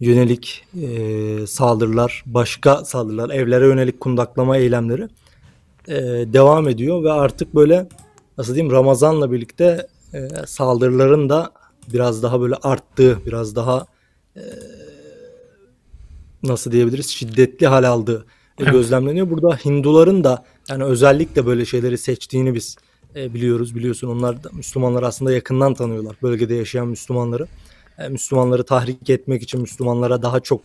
[0.00, 5.08] yönelik e, saldırılar, başka saldırılar, evlere yönelik kundaklama eylemleri
[5.88, 5.94] e,
[6.32, 7.88] devam ediyor ve artık böyle
[8.38, 11.52] nasıl diyeyim Ramazan'la birlikte e, saldırıların da
[11.92, 13.86] biraz daha böyle arttığı, biraz daha
[14.36, 14.42] e,
[16.42, 18.26] nasıl diyebiliriz şiddetli hal aldığı
[18.58, 19.30] gözlemleniyor.
[19.30, 22.76] Burada Hinduların da yani özellikle böyle şeyleri seçtiğini biz
[23.16, 23.74] e, biliyoruz.
[23.74, 26.16] Biliyorsun onlar da Müslümanları aslında yakından tanıyorlar.
[26.22, 27.46] Bölgede yaşayan Müslümanları.
[27.98, 30.60] E, Müslümanları tahrik etmek için, Müslümanlara daha çok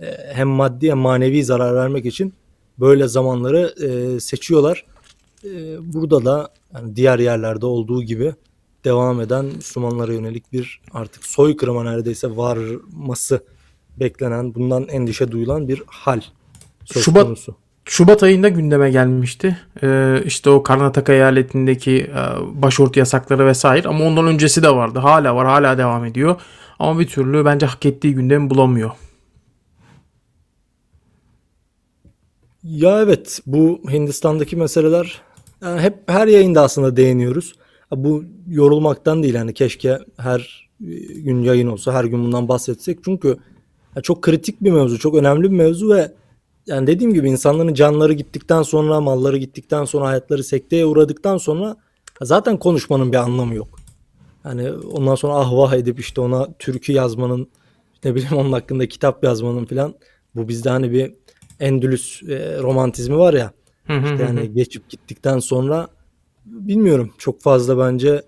[0.00, 2.32] e, hem maddi hem manevi zarar vermek için
[2.78, 4.86] böyle zamanları e, seçiyorlar.
[5.44, 5.48] E,
[5.94, 8.34] burada da yani diğer yerlerde olduğu gibi
[8.84, 13.44] devam eden Müslümanlara yönelik bir artık soykırıma neredeyse varması
[14.00, 16.20] beklenen, bundan endişe duyulan bir hal
[16.84, 17.56] söz Şubat- konusu.
[17.90, 19.58] Şubat ayında gündeme gelmişti.
[19.82, 22.22] Ee, işte o Karnataka eyaletindeki e,
[22.62, 24.98] başörtü yasakları vesaire ama ondan öncesi de vardı.
[24.98, 26.40] Hala var, hala devam ediyor.
[26.78, 28.90] Ama bir türlü bence hak ettiği gündemi bulamıyor.
[32.62, 35.20] Ya evet bu Hindistan'daki meseleler
[35.62, 37.54] yani hep her yayında aslında değiniyoruz.
[37.90, 42.98] Bu yorulmaktan değil yani keşke her e, gün yayın olsa her gün bundan bahsetsek.
[43.04, 43.36] Çünkü
[44.02, 46.19] çok kritik bir mevzu, çok önemli bir mevzu ve
[46.70, 51.76] yani dediğim gibi insanların canları gittikten sonra, malları gittikten sonra, hayatları sekteye uğradıktan sonra
[52.22, 53.68] zaten konuşmanın bir anlamı yok.
[54.44, 57.48] Yani ondan sonra ah vah edip işte ona türkü yazmanın
[58.04, 59.94] ne bileyim onun hakkında kitap yazmanın filan
[60.34, 61.12] bu bizde hani bir
[61.60, 63.52] Endülüs e, romantizmi var ya
[63.88, 65.88] işte yani geçip gittikten sonra
[66.44, 68.22] bilmiyorum çok fazla bence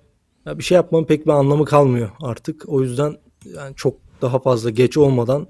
[0.46, 2.68] ya bir şey yapmanın pek bir anlamı kalmıyor artık.
[2.68, 3.16] O yüzden
[3.56, 5.46] yani çok daha fazla geç olmadan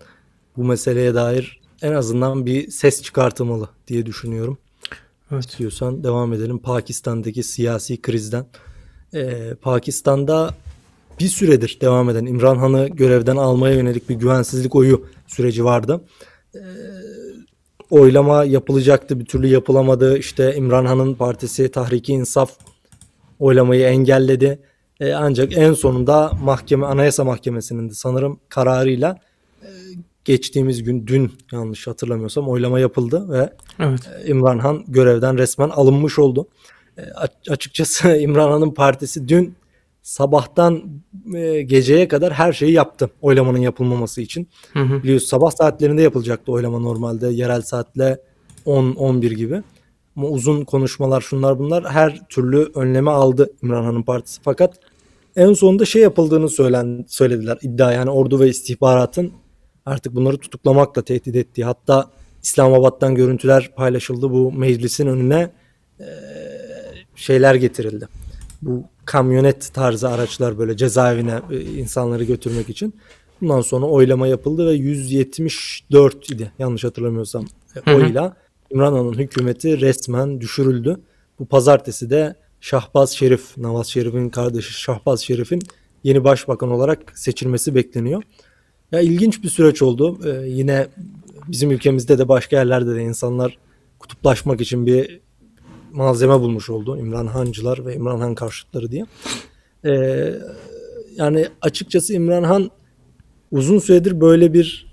[0.56, 4.58] bu meseleye dair en azından bir ses çıkartılmalı diye düşünüyorum.
[5.32, 5.44] Evet.
[5.44, 6.58] İstiyorsan devam edelim.
[6.58, 8.46] Pakistan'daki siyasi krizden.
[9.14, 10.54] Ee, Pakistan'da
[11.20, 16.00] bir süredir devam eden İmran Han'ı görevden almaya yönelik bir güvensizlik oyu süreci vardı.
[16.54, 16.58] Ee,
[17.90, 20.18] oylama yapılacaktı bir türlü yapılamadı.
[20.18, 22.52] İşte İmran Han'ın partisi Tahriki İnsaf
[23.38, 24.58] oylamayı engelledi.
[25.00, 29.18] Ee, ancak en sonunda mahkeme Anayasa Mahkemesi'nin de sanırım kararıyla
[29.62, 29.68] e,
[30.24, 34.00] geçtiğimiz gün dün yanlış hatırlamıyorsam oylama yapıldı ve Evet.
[34.26, 36.48] İmran Han görevden resmen alınmış oldu.
[36.98, 37.02] E,
[37.50, 39.54] açıkçası İmran Han'ın partisi dün
[40.02, 40.82] sabahtan
[41.34, 44.48] e, geceye kadar her şeyi yaptı oylamanın yapılmaması için.
[44.72, 45.02] Hı hı.
[45.02, 48.18] Biliyorsun sabah saatlerinde yapılacaktı oylama normalde yerel saatle
[48.66, 49.62] 10-11 gibi.
[50.16, 54.40] Ama uzun konuşmalar şunlar bunlar her türlü önleme aldı İmran Han'ın partisi.
[54.44, 54.74] Fakat
[55.36, 59.32] en sonunda şey yapıldığını söylen, söylediler iddia yani ordu ve istihbaratın
[59.86, 62.10] artık bunları tutuklamakla tehdit ettiği hatta
[62.42, 65.50] İslamabad'dan görüntüler paylaşıldı bu meclisin önüne
[66.00, 66.06] eee,
[67.16, 68.08] şeyler getirildi.
[68.62, 72.94] Bu kamyonet tarzı araçlar böyle cezaevine e, insanları götürmek için.
[73.40, 77.46] Bundan sonra oylama yapıldı ve 174 idi yanlış hatırlamıyorsam
[77.86, 78.36] e, oyla
[78.70, 81.00] İmran Han'ın hükümeti resmen düşürüldü.
[81.38, 85.62] Bu pazartesi de Şahbaz Şerif, Navaz Şerif'in kardeşi Şahbaz Şerif'in
[86.04, 88.22] yeni başbakan olarak seçilmesi bekleniyor.
[88.92, 90.18] Ya ilginç bir süreç oldu.
[90.24, 90.86] Ee, yine
[91.48, 93.58] bizim ülkemizde de başka yerlerde de insanlar
[93.98, 95.20] kutuplaşmak için bir
[95.92, 96.98] malzeme bulmuş oldu.
[96.98, 99.06] İmran Hancılar ve İmran Han karşıtları diye.
[99.84, 100.34] Ee,
[101.16, 102.70] yani açıkçası İmran Han
[103.50, 104.92] uzun süredir böyle bir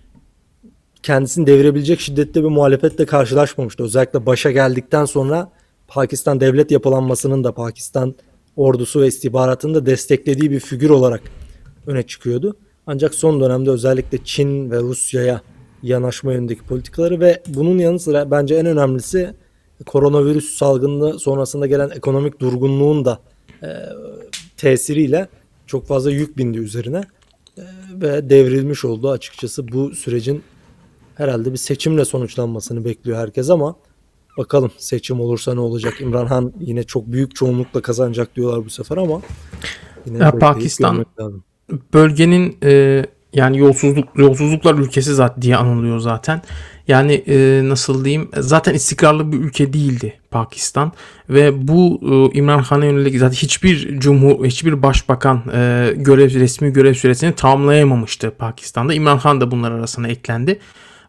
[1.03, 3.83] kendisini devirebilecek şiddette bir muhalefetle karşılaşmamıştı.
[3.83, 5.51] Özellikle başa geldikten sonra
[5.87, 8.15] Pakistan devlet yapılanmasının da Pakistan
[8.55, 11.21] ordusu ve istihbaratının da desteklediği bir figür olarak
[11.87, 12.57] öne çıkıyordu.
[12.91, 15.41] Ancak son dönemde özellikle Çin ve Rusya'ya
[15.83, 19.33] yanaşma yönündeki politikaları ve bunun yanı sıra bence en önemlisi
[19.85, 23.19] koronavirüs salgını sonrasında gelen ekonomik durgunluğun da
[23.63, 23.67] e,
[24.57, 25.27] tesiriyle
[25.67, 27.03] çok fazla yük bindi üzerine
[27.57, 27.63] E,
[28.01, 30.43] ve devrilmiş oldu açıkçası bu sürecin
[31.15, 33.75] herhalde bir seçimle sonuçlanmasını bekliyor herkes ama
[34.37, 38.97] bakalım seçim olursa ne olacak İmran Han yine çok büyük çoğunlukla kazanacak diyorlar bu sefer
[38.97, 39.21] ama
[40.05, 41.43] yine Ya Pakistan- lazım.
[41.93, 46.41] Bölgenin e, yani yolsuzluk yolsuzluklar ülkesi zaten diye anılıyor zaten.
[46.87, 50.91] Yani e, nasıl diyeyim zaten istikrarlı bir ülke değildi Pakistan
[51.29, 56.93] ve bu e, İmran Han'a yönelik zaten hiçbir cumhur hiçbir başbakan e, görev resmi görev
[56.93, 58.93] süresini tamamlayamamıştı Pakistan'da.
[58.93, 60.59] İmran Han da bunlar arasına eklendi.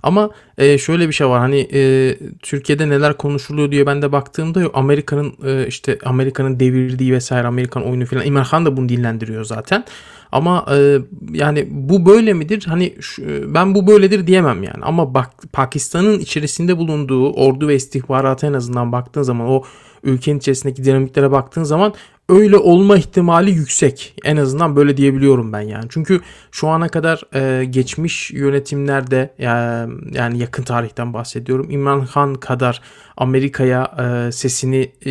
[0.03, 4.71] Ama e, şöyle bir şey var hani e, Türkiye'de neler konuşuluyor diye ben de baktığımda
[4.75, 9.85] Amerika'nın e, işte Amerika'nın devirdiği vesaire Amerikan oyunu falan İmran Han da bunu dillendiriyor zaten.
[10.33, 10.99] Ama e,
[11.33, 12.65] yani bu böyle midir?
[12.69, 14.83] Hani şu- ben bu böyledir diyemem yani.
[14.83, 19.63] Ama bak Pakistan'ın içerisinde bulunduğu ordu ve istihbarata en azından baktığın zaman o
[20.05, 21.95] ülkenin içerisindeki dinamiklere baktığın zaman
[22.29, 24.15] öyle olma ihtimali yüksek.
[24.25, 25.85] En azından böyle diyebiliyorum ben yani.
[25.89, 26.21] Çünkü
[26.53, 31.71] şu ana kadar e, geçmiş yönetimlerde ya- yani yakın tarihten bahsediyorum.
[31.71, 32.81] İmran Han kadar
[33.17, 33.93] Amerika'ya
[34.29, 35.11] e, sesini e,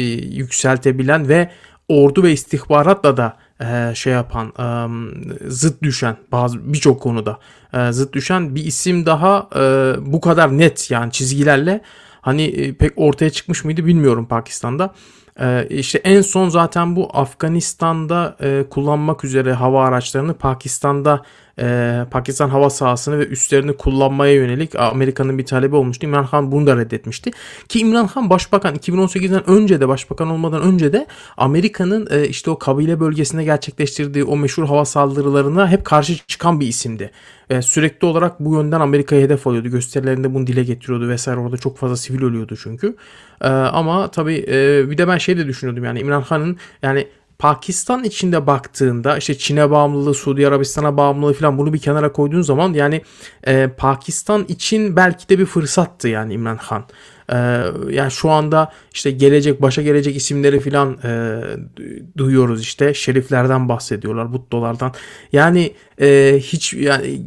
[0.53, 1.49] yükseltebilen ve
[1.87, 4.67] ordu ve istihbaratla da e, şey yapan e,
[5.49, 7.39] zıt düşen bazı birçok konuda
[7.73, 9.49] e, zıt düşen bir isim daha
[10.01, 11.81] bu kadar net yani çizgilerle
[12.21, 14.93] hani pek ortaya çıkmış mıydı bilmiyorum Pakistan'da.
[15.69, 18.37] İşte en son zaten bu Afganistan'da
[18.69, 21.21] kullanmak üzere hava araçlarını Pakistan'da
[21.59, 26.05] e, Pakistan hava sahasını ve üslerini kullanmaya yönelik Amerika'nın bir talebi olmuştu.
[26.05, 27.31] İmran Han bunu da reddetmişti.
[27.69, 32.59] Ki İmran Han başbakan 2018'den önce de başbakan olmadan önce de Amerika'nın e, işte o
[32.59, 37.11] kabile bölgesinde gerçekleştirdiği o meşhur hava saldırılarına hep karşı çıkan bir isimdi.
[37.49, 39.69] E, sürekli olarak bu yönden Amerika'ya hedef alıyordu.
[39.69, 41.39] Gösterilerinde bunu dile getiriyordu vesaire.
[41.39, 42.95] Orada çok fazla sivil ölüyordu çünkü.
[43.41, 47.07] E, ama tabii e, bir de ben şey de düşünüyordum yani İmran Han'ın yani
[47.39, 52.73] Pakistan içinde baktığında işte Çin'e bağımlılığı, Suudi Arabistan'a bağımlılığı falan bunu bir kenara koyduğun zaman
[52.73, 53.01] yani
[53.47, 56.83] e, Pakistan için belki de bir fırsattı yani İmran Han.
[57.31, 57.35] E,
[57.89, 64.33] yani şu anda işte gelecek başa gelecek isimleri falan e, du- duyuyoruz işte şeriflerden bahsediyorlar,
[64.33, 64.93] buttolardan.
[65.31, 67.21] Yani e, hiç yani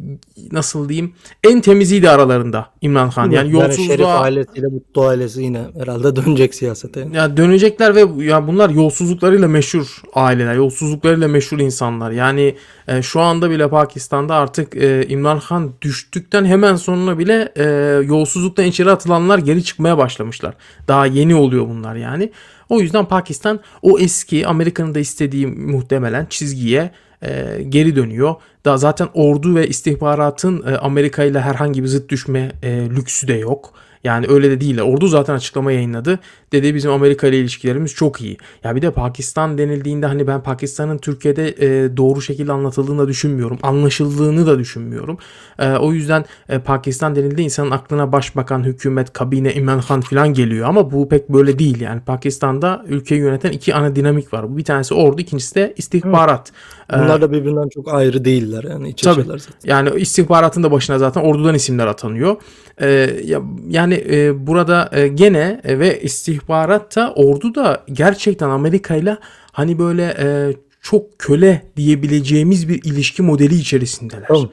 [0.51, 1.13] nasıl diyeyim
[1.43, 3.31] en temiziydi aralarında İmran Han.
[3.31, 7.07] Yani Şerif yolsuzluğa ailesiyle Mutlu ailesi yine herhalde dönecek siyasete.
[7.13, 12.11] ya dönecekler ve ya bunlar yolsuzluklarıyla meşhur aileler, yolsuzluklarıyla meşhur insanlar.
[12.11, 12.55] Yani
[12.87, 17.63] e, şu anda bile Pakistan'da artık e, İmran Han düştükten hemen sonra bile e,
[18.05, 20.53] yolsuzluktan içeri atılanlar geri çıkmaya başlamışlar.
[20.87, 22.31] Daha yeni oluyor bunlar yani.
[22.69, 26.91] O yüzden Pakistan o eski Amerika'nın da istediği muhtemelen çizgiye
[27.23, 28.35] e, geri dönüyor.
[28.65, 33.33] Da zaten ordu ve istihbaratın e, Amerika ile herhangi bir zıt düşme e, lüksü de
[33.33, 33.73] yok.
[34.03, 34.81] Yani öyle de değil.
[34.81, 36.19] Ordu zaten açıklama yayınladı.
[36.51, 38.37] Dedi bizim Amerika ile ilişkilerimiz çok iyi.
[38.63, 43.59] Ya bir de Pakistan denildiğinde hani ben Pakistan'ın Türkiye'de e, doğru şekilde anlatıldığını da düşünmüyorum.
[43.63, 45.17] Anlaşıldığını da düşünmüyorum.
[45.59, 50.67] E, o yüzden e, Pakistan denildiğinde insanın aklına başbakan, hükümet, kabine, İmran Han falan geliyor.
[50.67, 52.01] Ama bu pek böyle değil yani.
[52.01, 54.57] Pakistan'da ülkeyi yöneten iki ana dinamik var.
[54.57, 56.49] Bir tanesi ordu, ikincisi de istihbarat.
[56.49, 56.53] E,
[56.99, 59.23] Bunlar da birbirinden çok ayrı değiller yani iç Tabii.
[59.23, 59.39] zaten.
[59.63, 62.35] yani istihbaratın da başına zaten ordudan isimler atanıyor.
[62.81, 62.87] Ee,
[63.25, 69.17] ya, yani e, burada e, gene e, ve istihbarat da ordu da gerçekten Amerika ile
[69.51, 74.27] hani böyle e, çok köle diyebileceğimiz bir ilişki modeli içerisindeler.
[74.27, 74.49] Tamam.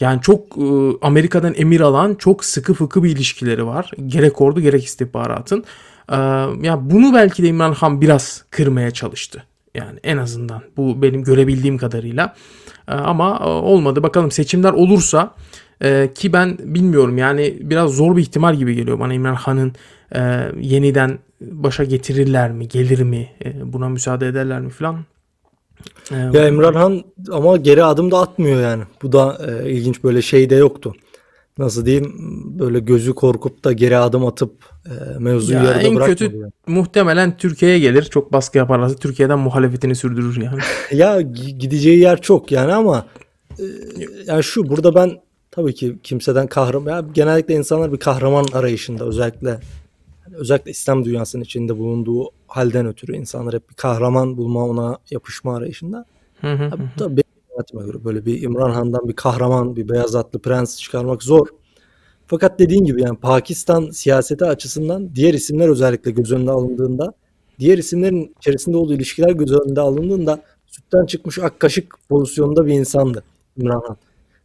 [0.00, 0.62] Yani çok e,
[1.02, 3.90] Amerika'dan emir alan çok sıkı fıkı bir ilişkileri var.
[4.06, 5.64] Gerek ordu gerek istihbaratın.
[6.12, 6.16] Ee,
[6.62, 9.44] ya bunu belki de İmran Han biraz kırmaya çalıştı.
[9.78, 12.34] Yani en azından bu benim görebildiğim kadarıyla.
[12.88, 14.02] Ee, ama e, olmadı.
[14.02, 15.34] Bakalım seçimler olursa
[15.82, 19.72] e, ki ben bilmiyorum yani biraz zor bir ihtimal gibi geliyor bana İmran Han'ın
[20.14, 20.20] e,
[20.60, 23.28] yeniden başa getirirler mi, gelir mi,
[23.64, 25.04] buna müsaade ederler mi falan.
[26.12, 28.82] E, Ya Emran Han ama geri adım da atmıyor yani.
[29.02, 30.94] Bu da ilginç böyle şey de yoktu.
[31.58, 32.14] Nasıl diyeyim
[32.58, 34.52] böyle gözü korkup da geri adım atıp
[34.86, 36.18] e, mevzuyu Ya yarıda en bırakmadı.
[36.18, 36.52] kötü yani.
[36.66, 38.02] muhtemelen Türkiye'ye gelir.
[38.02, 40.58] Çok baskı yaparlarsa Türkiye'den muhalefetini sürdürür yani.
[40.92, 43.06] Ya gi- gideceği yer çok yani ama
[43.58, 43.64] e,
[44.26, 45.10] yani şu burada ben
[45.50, 49.60] tabii ki kimseden kahraman ya genellikle insanlar bir kahraman arayışında özellikle
[50.34, 56.04] özellikle İslam dünyasının içinde bulunduğu halden ötürü insanlar hep bir kahraman bulma ona yapışma arayışında.
[56.40, 57.22] Hı hı da benim
[57.58, 61.46] kanaatime göre böyle bir İmran Han'dan bir kahraman, bir beyaz atlı prens çıkarmak zor.
[62.26, 67.12] Fakat dediğin gibi yani Pakistan siyaseti açısından diğer isimler özellikle göz önüne alındığında,
[67.58, 73.24] diğer isimlerin içerisinde olduğu ilişkiler göz önünde alındığında sütten çıkmış ak kaşık pozisyonda bir insandı
[73.56, 73.96] İmran Han.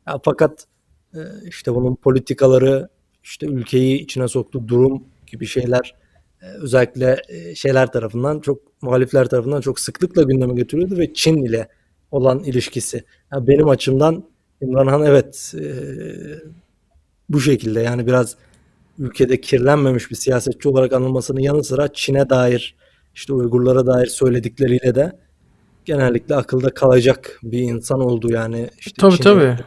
[0.07, 0.66] Ya fakat
[1.14, 2.89] e, işte bunun politikaları,
[3.24, 5.95] işte ülkeyi içine soktuğu durum gibi şeyler
[6.41, 11.68] e, özellikle e, şeyler tarafından çok muhalifler tarafından çok sıklıkla gündeme getiriyordu ve Çin ile
[12.14, 13.03] olan ilişkisi.
[13.32, 14.24] Ya benim açımdan
[14.61, 15.66] İmran Han evet e,
[17.30, 18.36] bu şekilde yani biraz
[18.99, 22.76] ülkede kirlenmemiş bir siyasetçi olarak anılmasının yanı sıra Çin'e dair
[23.16, 25.11] işte Uygurlara dair söyledikleriyle de
[25.86, 29.57] genellikle akılda kalacak bir insan oldu yani işte Tabii Çin'e tabii.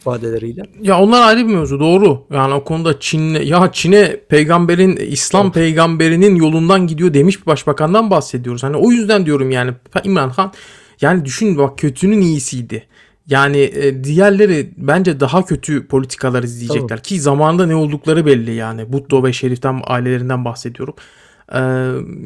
[0.00, 0.62] ifadeleriyle.
[0.82, 2.26] Ya onlar ayrı bir mevzu doğru.
[2.32, 5.54] Yani o konuda Çin'le ya Çin'e peygamberin İslam Evet.
[5.54, 8.62] peygamberinin yolundan gidiyor demiş bir başbakandan bahsediyoruz.
[8.62, 9.72] Hani o yüzden diyorum yani
[10.04, 10.52] İmran Han
[11.00, 12.86] yani düşün bak kötünün iyisiydi.
[13.26, 18.92] Yani e, diğerleri bence daha kötü politikalar izleyecekler ki zamanında ne oldukları belli yani.
[18.92, 20.94] Butto ve Şerif'ten ailelerinden bahsediyorum.
[21.52, 21.58] Ee,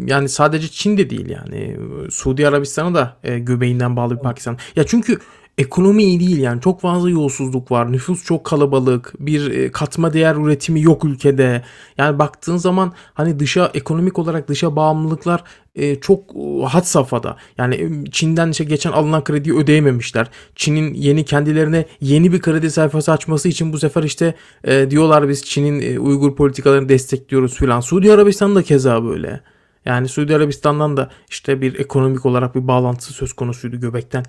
[0.06, 1.76] yani sadece Çin'de değil yani
[2.10, 4.58] Suudi Arabistan'a da e, göbeğinden bağlı bir Pakistan.
[4.76, 5.18] Ya çünkü
[5.58, 7.92] ekonomi iyi değil yani çok fazla yolsuzluk var.
[7.92, 9.12] Nüfus çok kalabalık.
[9.18, 11.62] Bir e, katma değer üretimi yok ülkede.
[11.98, 15.44] Yani baktığın zaman hani dışa ekonomik olarak dışa bağımlılıklar
[15.74, 17.36] e, çok e, had safhada.
[17.58, 20.30] Yani Çin'den işte geçen alınan krediyi ödeyememişler.
[20.56, 24.34] Çin'in yeni kendilerine yeni bir kredi sayfası açması için bu sefer işte
[24.90, 27.80] diyorlar biz Çin'in Uygur politikalarını destekliyoruz filan.
[27.80, 29.40] Suudi Arabistan da keza böyle.
[29.84, 34.24] Yani Suudi Arabistan'dan da işte bir ekonomik olarak bir bağlantısı söz konusuydu göbekten.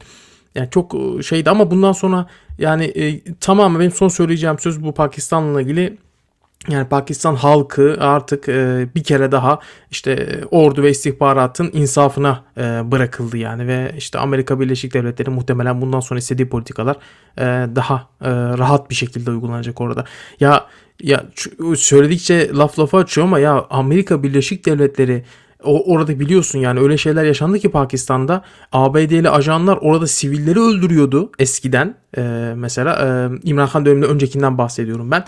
[0.55, 2.27] Yani çok e, şeydi ama bundan sonra
[2.57, 5.97] yani e, tamamen benim son söyleyeceğim söz bu Pakistan'la ilgili.
[6.69, 9.59] Yani Pakistan halkı artık e, bir kere daha
[9.91, 15.81] işte e, ordu ve istihbaratın insafına e, bırakıldı yani ve işte Amerika Birleşik Devletleri muhtemelen
[15.81, 16.97] bundan sonra istediği politikalar
[17.37, 17.43] e,
[17.75, 20.05] daha e, rahat bir şekilde uygulanacak orada.
[20.39, 20.67] Ya
[21.01, 21.25] ya
[21.75, 25.23] söyledikçe laf lafa açıyor ama ya Amerika Birleşik Devletleri
[25.63, 28.41] o, orada biliyorsun yani öyle şeyler yaşandı ki Pakistan'da
[28.71, 31.95] ABD'li ajanlar orada sivilleri öldürüyordu eskiden.
[32.17, 35.25] Ee, mesela e, İmran Khan döneminde öncekinden bahsediyorum ben.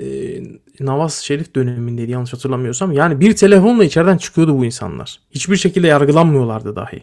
[0.00, 0.42] Ee,
[0.80, 2.92] Nawaz Şerif dönemindeydi yanlış hatırlamıyorsam.
[2.92, 5.20] Yani bir telefonla içeriden çıkıyordu bu insanlar.
[5.30, 7.02] Hiçbir şekilde yargılanmıyorlardı dahi.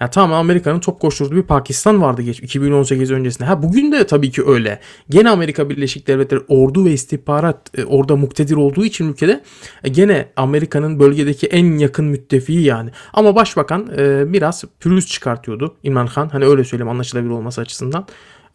[0.00, 3.44] Ya tamam Amerika'nın top koşturduğu bir Pakistan vardı geç 2018 öncesinde.
[3.44, 4.80] Ha bugün de tabii ki öyle.
[5.10, 9.42] Gene Amerika Birleşik Devletleri ordu ve istihbarat e, orada muktedir olduğu için ülkede
[9.84, 12.90] e, gene Amerika'nın bölgedeki en yakın müttefiği yani.
[13.12, 16.28] Ama başbakan e, biraz pürüz çıkartıyordu İmran Khan.
[16.28, 18.06] Hani öyle söyleyeyim anlaşılabilir olması açısından.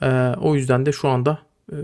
[0.02, 1.38] E, o yüzden de şu anda
[1.72, 1.76] e,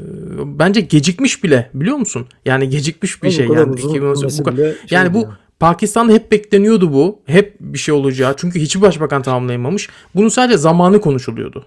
[0.45, 2.27] bence gecikmiş bile biliyor musun?
[2.45, 3.71] Yani gecikmiş bir Ama şey yani.
[3.71, 5.33] uzun 2018 sürmesi bu yani şeydi bu yani.
[5.59, 7.19] Pakistan'da hep bekleniyordu bu.
[7.25, 8.33] Hep bir şey olacağı.
[8.37, 9.89] Çünkü hiçbir başbakan tamamlayamamış.
[10.15, 11.65] Bunun sadece zamanı konuşuluyordu.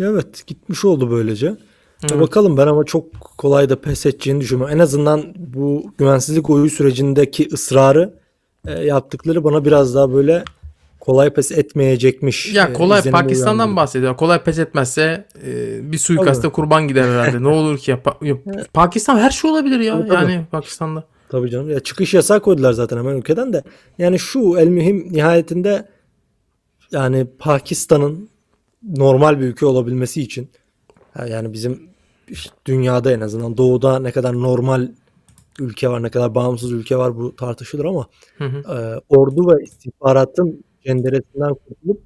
[0.00, 1.46] Evet gitmiş oldu böylece.
[1.46, 1.56] Ya
[2.12, 2.20] Evet.
[2.20, 4.76] bakalım ben ama çok kolay da pes edeceğini düşünmüyorum.
[4.76, 8.14] En azından bu güvensizlik oyu sürecindeki ısrarı
[8.66, 10.44] e, yaptıkları bana biraz daha böyle
[11.00, 12.54] kolay pes etmeyecekmiş.
[12.54, 13.76] Ya e, kolay izlenimi Pakistan'dan uyandırdı.
[13.76, 14.16] bahsediyor.
[14.16, 16.52] Kolay pes etmezse e, bir suikaste Tabii.
[16.52, 17.42] kurban gider herhalde.
[17.42, 18.36] ne olur ki ya, Pa- ya
[18.72, 19.98] Pakistan her şey olabilir ya.
[20.06, 20.14] Tabii.
[20.14, 21.04] Yani Pakistan'da.
[21.36, 21.70] Tabii canım.
[21.70, 23.62] Ya çıkış yasağı koydular zaten hemen ülkeden de.
[23.98, 25.88] Yani şu el mühim nihayetinde
[26.92, 28.28] yani Pakistan'ın
[28.82, 30.48] normal bir ülke olabilmesi için
[31.28, 31.82] yani bizim
[32.28, 34.88] işte dünyada en azından doğuda ne kadar normal
[35.60, 38.06] ülke var, ne kadar bağımsız ülke var bu tartışılır ama
[38.38, 38.58] Hı hı.
[38.58, 42.02] e, ordu ve istihbaratın cenderesinden kurtulup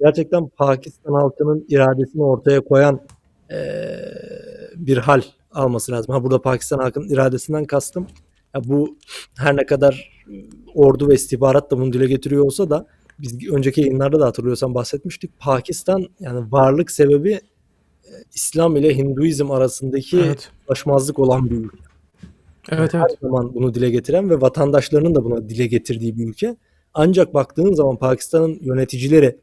[0.00, 3.00] gerçekten Pakistan halkının iradesini ortaya koyan
[3.50, 3.58] e,
[4.76, 5.22] bir hal
[5.52, 6.14] alması lazım.
[6.14, 8.06] Ha burada Pakistan halkının iradesinden kastım.
[8.56, 8.96] Ya bu
[9.38, 10.24] her ne kadar
[10.74, 12.86] ordu ve istihbarat da bunu dile getiriyor olsa da
[13.18, 15.38] biz önceki yayınlarda da hatırlıyorsan bahsetmiştik.
[15.38, 20.50] Pakistan yani varlık sebebi e, İslam ile Hinduizm arasındaki Evet.
[20.68, 21.76] ulaşmazlık olan bir ülke
[22.72, 23.18] Evet her evet.
[23.20, 26.56] zaman bunu dile getiren ve vatandaşlarının da buna dile getirdiği bir ülke.
[26.94, 29.38] Ancak baktığın zaman Pakistan'ın yöneticileri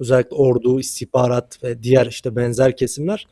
[0.00, 3.26] özellikle ordu, istihbarat ve diğer işte benzer kesimler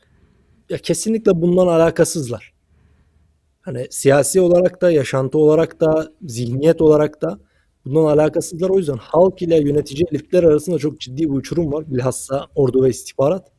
[0.71, 2.60] ya kesinlikle bundan alakasızlar.
[3.71, 7.39] Hani siyasi olarak da, yaşantı olarak da, zihniyet olarak da
[7.85, 8.71] bundan alakasızlar.
[8.71, 11.85] O yüzden halk ile yönetici elitler arasında çok ciddi bir uçurum var.
[11.93, 13.53] Bilhassa ordu ve istihbarat.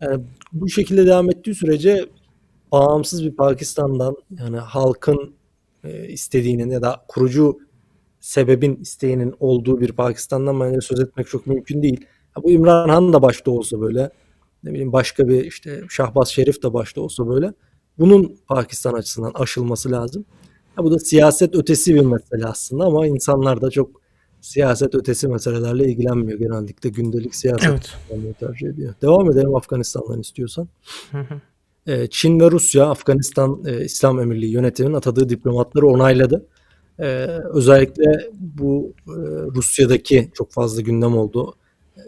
[0.00, 2.06] Yani bu şekilde devam ettiği sürece
[2.72, 5.34] bağımsız bir Pakistan'dan yani halkın
[5.84, 7.58] e, istediğinin ya da kurucu
[8.20, 12.06] sebebin isteğinin olduğu bir Pakistan'dan bence söz etmek çok mümkün değil.
[12.42, 14.10] Bu İmran Han da başta olsa böyle
[14.64, 17.52] ne bileyim başka bir işte Şahbaz Şerif de başta olsa böyle
[17.98, 20.24] bunun Pakistan açısından aşılması lazım.
[20.78, 23.90] Ya bu da siyaset ötesi bir mesele aslında ama insanlar da çok
[24.40, 26.38] siyaset ötesi meselelerle ilgilenmiyor.
[26.38, 27.70] Genellikle gündelik siyaset
[28.10, 28.38] Evet.
[28.40, 28.94] tercih ediyor.
[29.02, 30.68] Devam edelim Afganistan'dan istiyorsan.
[31.10, 31.40] Hı hı.
[31.86, 36.46] Ee, Çin ve Rusya Afganistan e, İslam Emirliği yönetiminin atadığı diplomatları onayladı.
[36.98, 37.04] Ee,
[37.52, 39.12] özellikle bu e,
[39.54, 41.54] Rusya'daki çok fazla gündem oldu.
[41.96, 42.00] Ee,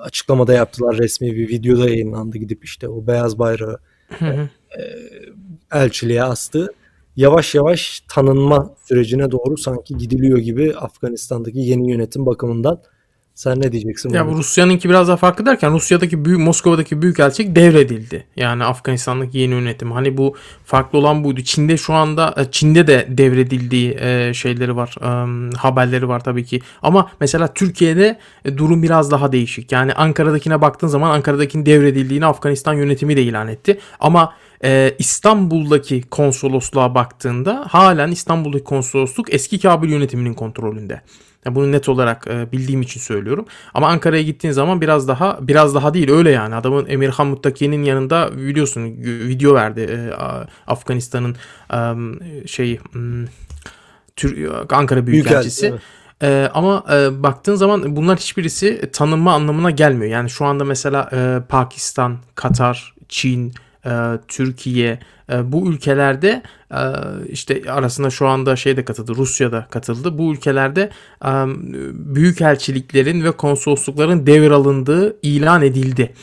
[0.00, 3.78] açıklamada yaptılar resmi bir videoda yayınlandı gidip işte o beyaz bayrağı
[4.18, 4.48] Hı hı.
[5.72, 6.74] Elçiliğe astı.
[7.16, 12.80] Yavaş yavaş tanınma sürecine doğru sanki gidiliyor gibi Afganistan'daki yeni yönetim bakımından.
[13.34, 14.10] Sen ne diyeceksin?
[14.10, 14.36] Ya bu?
[14.36, 18.26] Rusya'nınki biraz daha farklı derken Rusya'daki büyük Moskova'daki büyükelçilik devredildi.
[18.36, 19.92] Yani Afganistan'daki yeni yönetim.
[19.92, 21.40] Hani bu farklı olan buydu.
[21.40, 24.96] Çin'de şu anda e, Çin'de de devredildiği e, şeyleri var.
[25.02, 26.60] e, haberleri var tabii ki.
[26.82, 29.72] Ama mesela Türkiye'de e, durum biraz daha değişik.
[29.72, 33.78] Yani Ankara'dakine baktığın zaman Ankara'dakinin devredildiğini Afganistan yönetimi de ilan etti.
[34.00, 34.34] Ama
[34.64, 41.00] e, İstanbul'daki konsolosluğa baktığında halen İstanbul'daki konsolosluk eski Kabil yönetiminin kontrolünde.
[41.44, 43.46] Ya bunu net olarak e, bildiğim için söylüyorum.
[43.74, 46.54] Ama Ankara'ya gittiğin zaman biraz daha biraz daha değil öyle yani.
[46.54, 50.14] Adamın Emirhan Muttaki'nin yanında biliyorsun video verdi e,
[50.66, 51.36] Afganistan'ın
[51.72, 52.80] e, şey
[54.16, 55.66] Tür- Ankara Büyükelçisi.
[55.66, 55.80] evet.
[56.24, 60.12] Ee, ama e, baktığın zaman bunlar hiçbirisi tanınma anlamına gelmiyor.
[60.12, 63.52] Yani şu anda mesela e, Pakistan, Katar, Çin,
[64.28, 64.98] Türkiye
[65.32, 66.80] e, bu ülkelerde e,
[67.28, 70.18] işte arasında şu anda şey de katıldı, Rusya da katıldı.
[70.18, 70.90] Bu ülkelerde
[71.24, 71.30] e,
[72.14, 76.14] büyükelçiliklerin ve konsoloslukların devralındığı ilan edildi.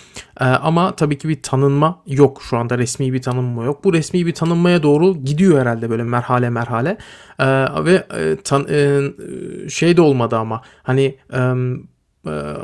[0.41, 3.83] E, ama tabii ki bir tanınma yok şu anda resmi bir tanınma yok.
[3.83, 6.97] Bu resmi bir tanınmaya doğru gidiyor herhalde böyle merhale merhale.
[7.39, 7.45] E,
[7.85, 8.37] ve e,
[8.69, 11.53] e, şey de olmadı ama hani e, e,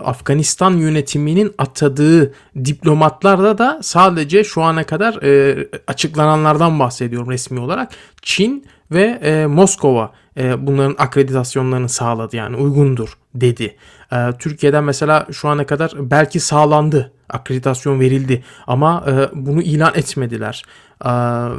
[0.06, 2.34] Afganistan yönetiminin atadığı
[2.66, 7.92] diplomatlarda da sadece şu ana kadar e, açıklananlardan bahsediyorum resmi olarak.
[8.22, 13.76] Çin ve e, Moskova e, bunların akreditasyonlarını sağladı yani uygundur dedi.
[14.16, 20.64] E, Türkiye'den mesela şu ana kadar belki sağlandı, akreditasyon verildi ama e, bunu ilan etmediler.
[21.06, 21.12] E,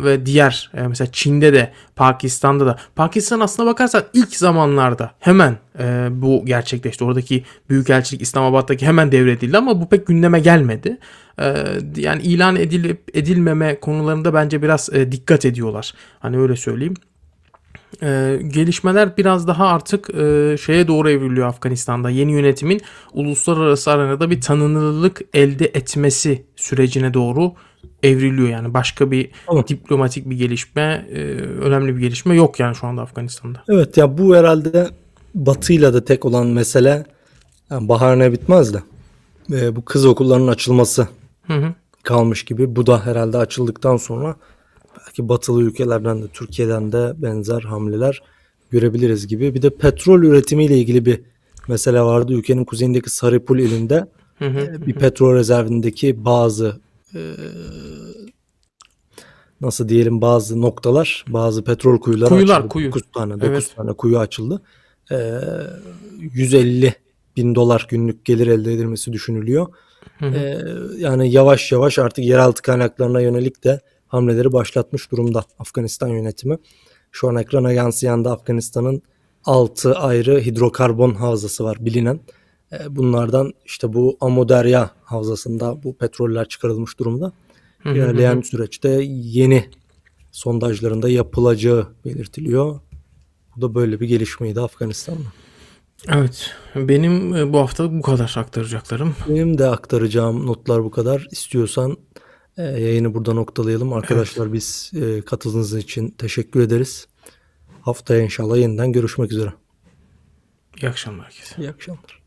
[0.05, 6.09] ve diğer e, mesela Çin'de de Pakistan'da da Pakistan aslına bakarsan ilk zamanlarda hemen e,
[6.11, 7.05] bu gerçekleşti.
[7.05, 10.99] Oradaki büyükelçilik İslamabad'daki hemen devredildi ama bu pek gündeme gelmedi.
[11.41, 11.55] E,
[11.97, 15.95] yani ilan edilip edilmeme konularında bence biraz e, dikkat ediyorlar.
[16.21, 16.95] Hani öyle söyleyeyim.
[18.03, 22.11] E, gelişmeler biraz daha artık e, şeye doğru evriliyor Afganistan'da.
[22.11, 22.81] Yeni yönetimin
[23.13, 27.53] uluslararası arenada bir tanınırlık elde etmesi sürecine doğru
[28.03, 28.49] evriliyor.
[28.49, 29.65] Yani başka bir Tamam.
[29.69, 33.63] diplomatik bir gelişme, e, önemli bir gelişme yok yani şu anda Afganistan'da.
[33.69, 34.89] Evet ya bu herhalde
[35.35, 37.05] Batı'yla da tek olan mesele
[37.71, 38.79] yani bahar ne bitmez de
[39.53, 41.09] e, bu kız okullarının açılması
[41.47, 41.75] Hı hı.
[42.03, 42.77] kalmış gibi.
[42.77, 44.37] Bu da herhalde açıldıktan sonra
[45.19, 48.23] belki batılı ülkelerden de Türkiye'den de benzer hamleler
[48.71, 49.55] görebiliriz gibi.
[49.55, 51.21] Bir de petrol üretimiyle ilgili bir
[51.69, 52.33] mesele vardı.
[52.33, 54.07] Ülkenin kuzeyindeki Sarıpul ilinde
[54.41, 56.81] e, bir petrol rezervindeki bazı
[57.15, 57.21] e,
[59.61, 62.69] nasıl diyelim bazı noktalar, bazı petrol kuyuları Kuyular, açıldı.
[62.69, 62.89] kuyu.
[62.89, 63.73] 9 tane, 9 Evet.
[63.77, 64.63] tane kuyu açıldı.
[65.11, 65.17] E,
[66.21, 66.95] 150
[67.37, 69.67] bin dolar günlük gelir elde edilmesi düşünülüyor.
[70.19, 70.35] Hı hı.
[70.37, 70.59] E,
[70.99, 73.81] yani yavaş yavaş artık yeraltı kaynaklarına yönelik de
[74.17, 76.59] hamleleri başlatmış durumda Afganistan yönetimi.
[77.13, 79.03] Şu an ekrana yansıyan da Afganistan'ın
[79.45, 82.21] 6 ayrı hidrokarbon havzası var bilinen.
[82.73, 87.33] E, Bunlardan işte bu Amudarya havzasında bu petroller çıkarılmış durumda.
[87.85, 89.65] İlerleyen süreçte yeni
[90.33, 92.81] sondajlarında yapılacağı belirtiliyor.
[93.57, 95.29] Bu da böyle bir gelişmeydi Afganistan'da.
[96.09, 96.51] Evet.
[96.75, 99.17] Benim e, bu hafta bu kadar aktaracaklarım.
[99.29, 101.27] Benim de aktaracağım notlar bu kadar.
[101.31, 101.97] İstiyorsan
[102.57, 103.93] e, yayını burada noktalayalım.
[103.93, 107.07] Arkadaşlar biz e, katıldığınız için teşekkür ederiz.
[107.81, 109.53] Haftaya inşallah yeniden görüşmek üzere.
[110.83, 111.63] İyi akşamlar herkese.
[111.63, 112.26] İyi akşamlar.